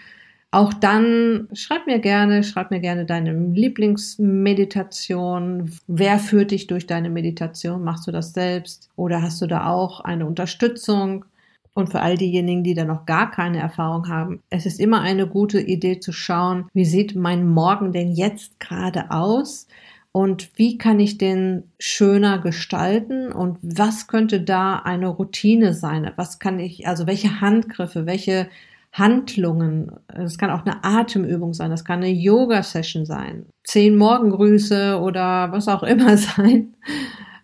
Auch 0.55 0.73
dann 0.73 1.49
schreib 1.53 1.87
mir 1.89 1.99
gerne, 1.99 2.45
schreib 2.45 2.71
mir 2.71 2.79
gerne 2.79 3.07
deine 3.07 3.33
Lieblingsmeditation. 3.33 5.73
Wer 5.89 6.21
führt 6.21 6.53
dich 6.53 6.69
durch 6.69 6.87
deine 6.87 7.11
Meditation? 7.11 7.83
Machst 7.83 8.07
du 8.07 8.13
das 8.13 8.35
selbst 8.35 8.89
oder 8.95 9.21
hast 9.21 9.43
du 9.43 9.49
da 9.49 9.67
auch 9.67 9.99
eine 9.99 10.27
Unterstützung? 10.27 11.25
Und 11.73 11.91
für 11.91 12.03
all 12.03 12.17
diejenigen, 12.17 12.63
die 12.63 12.75
da 12.75 12.85
noch 12.85 13.05
gar 13.05 13.33
keine 13.33 13.59
Erfahrung 13.59 14.09
haben, 14.09 14.45
es 14.49 14.65
ist 14.65 14.79
immer 14.79 15.01
eine 15.01 15.27
gute 15.27 15.61
Idee 15.61 15.99
zu 15.99 16.13
schauen, 16.13 16.67
wie 16.73 16.85
sieht 16.85 17.17
mein 17.17 17.49
Morgen 17.49 17.91
denn 17.91 18.13
jetzt 18.13 18.61
gerade 18.61 19.11
aus? 19.11 19.67
Und 20.13 20.51
wie 20.55 20.79
kann 20.79 21.01
ich 21.01 21.19
den 21.19 21.65
schöner 21.81 22.39
gestalten? 22.39 23.33
Und 23.33 23.59
was 23.61 24.07
könnte 24.07 24.41
da 24.41 24.77
eine 24.77 25.09
Routine 25.09 25.75
sein? 25.75 26.13
Was 26.15 26.39
kann 26.39 26.61
ich, 26.61 26.87
also 26.87 27.09
welche 27.09 27.41
Handgriffe, 27.41 28.07
welche 28.07 28.47
Handlungen. 28.95 29.91
Es 30.07 30.39
kann 30.39 30.51
auch 30.51 30.65
eine 30.65 30.85
Atemübung 30.85 31.53
sein, 31.53 31.71
das 31.71 31.85
kann 31.85 31.99
eine 31.99 32.13
Yoga-Session 32.13 33.05
sein, 33.05 33.47
zehn 33.65 33.97
Morgengrüße 33.97 35.01
oder 35.01 35.51
was 35.53 35.69
auch 35.69 35.83
immer 35.83 36.17
sein. 36.17 36.75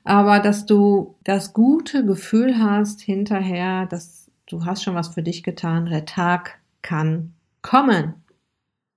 Aber 0.04 0.38
dass 0.38 0.64
du 0.64 1.16
das 1.24 1.52
gute 1.52 2.06
Gefühl 2.06 2.58
hast 2.58 3.00
hinterher, 3.00 3.86
dass 3.86 4.30
du 4.46 4.64
hast 4.64 4.84
schon 4.84 4.94
was 4.94 5.08
für 5.08 5.22
dich 5.22 5.42
getan, 5.42 5.86
der 5.86 6.06
Tag 6.06 6.58
kann 6.82 7.34
kommen. 7.62 8.14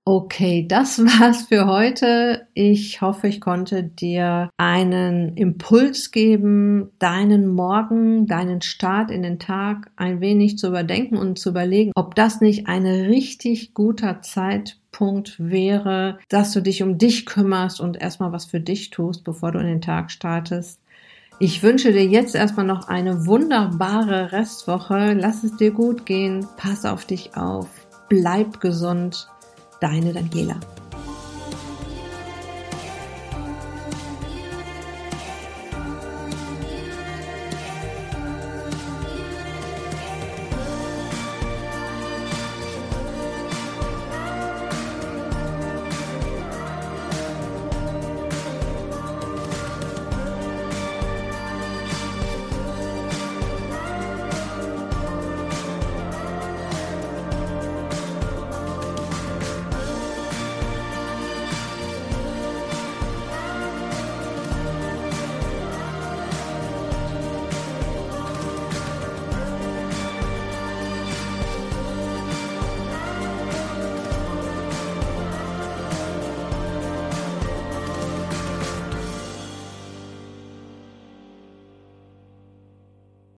Okay, 0.06 0.66
das 0.68 0.98
war's 1.02 1.46
für 1.46 1.66
heute. 1.66 2.46
Ich 2.52 3.00
hoffe, 3.00 3.26
ich 3.26 3.40
konnte 3.40 3.82
dir 3.82 4.50
einen 4.58 5.34
Impuls 5.34 6.10
geben, 6.10 6.90
deinen 6.98 7.48
Morgen, 7.48 8.26
deinen 8.26 8.60
Start 8.60 9.10
in 9.10 9.22
den 9.22 9.38
Tag 9.38 9.90
ein 9.96 10.20
wenig 10.20 10.58
zu 10.58 10.68
überdenken 10.68 11.16
und 11.16 11.38
zu 11.38 11.48
überlegen, 11.48 11.92
ob 11.94 12.14
das 12.14 12.42
nicht 12.42 12.66
ein 12.66 12.84
richtig 12.84 13.72
guter 13.72 14.20
Zeitpunkt 14.20 15.36
wäre, 15.38 16.18
dass 16.28 16.52
du 16.52 16.60
dich 16.60 16.82
um 16.82 16.98
dich 16.98 17.24
kümmerst 17.24 17.80
und 17.80 17.98
erstmal 17.98 18.32
was 18.32 18.44
für 18.44 18.60
dich 18.60 18.90
tust, 18.90 19.24
bevor 19.24 19.52
du 19.52 19.58
in 19.58 19.66
den 19.66 19.80
Tag 19.80 20.10
startest. 20.10 20.80
Ich 21.40 21.62
wünsche 21.62 21.92
dir 21.92 22.04
jetzt 22.04 22.34
erstmal 22.34 22.66
noch 22.66 22.88
eine 22.88 23.26
wunderbare 23.26 24.32
Restwoche. 24.32 25.14
Lass 25.14 25.42
es 25.44 25.56
dir 25.56 25.70
gut 25.70 26.04
gehen. 26.04 26.46
Pass 26.58 26.84
auf 26.84 27.06
dich 27.06 27.36
auf. 27.36 27.68
Bleib 28.08 28.60
gesund 28.60 29.28
Deine 29.84 30.14
Daniela. 30.14 30.56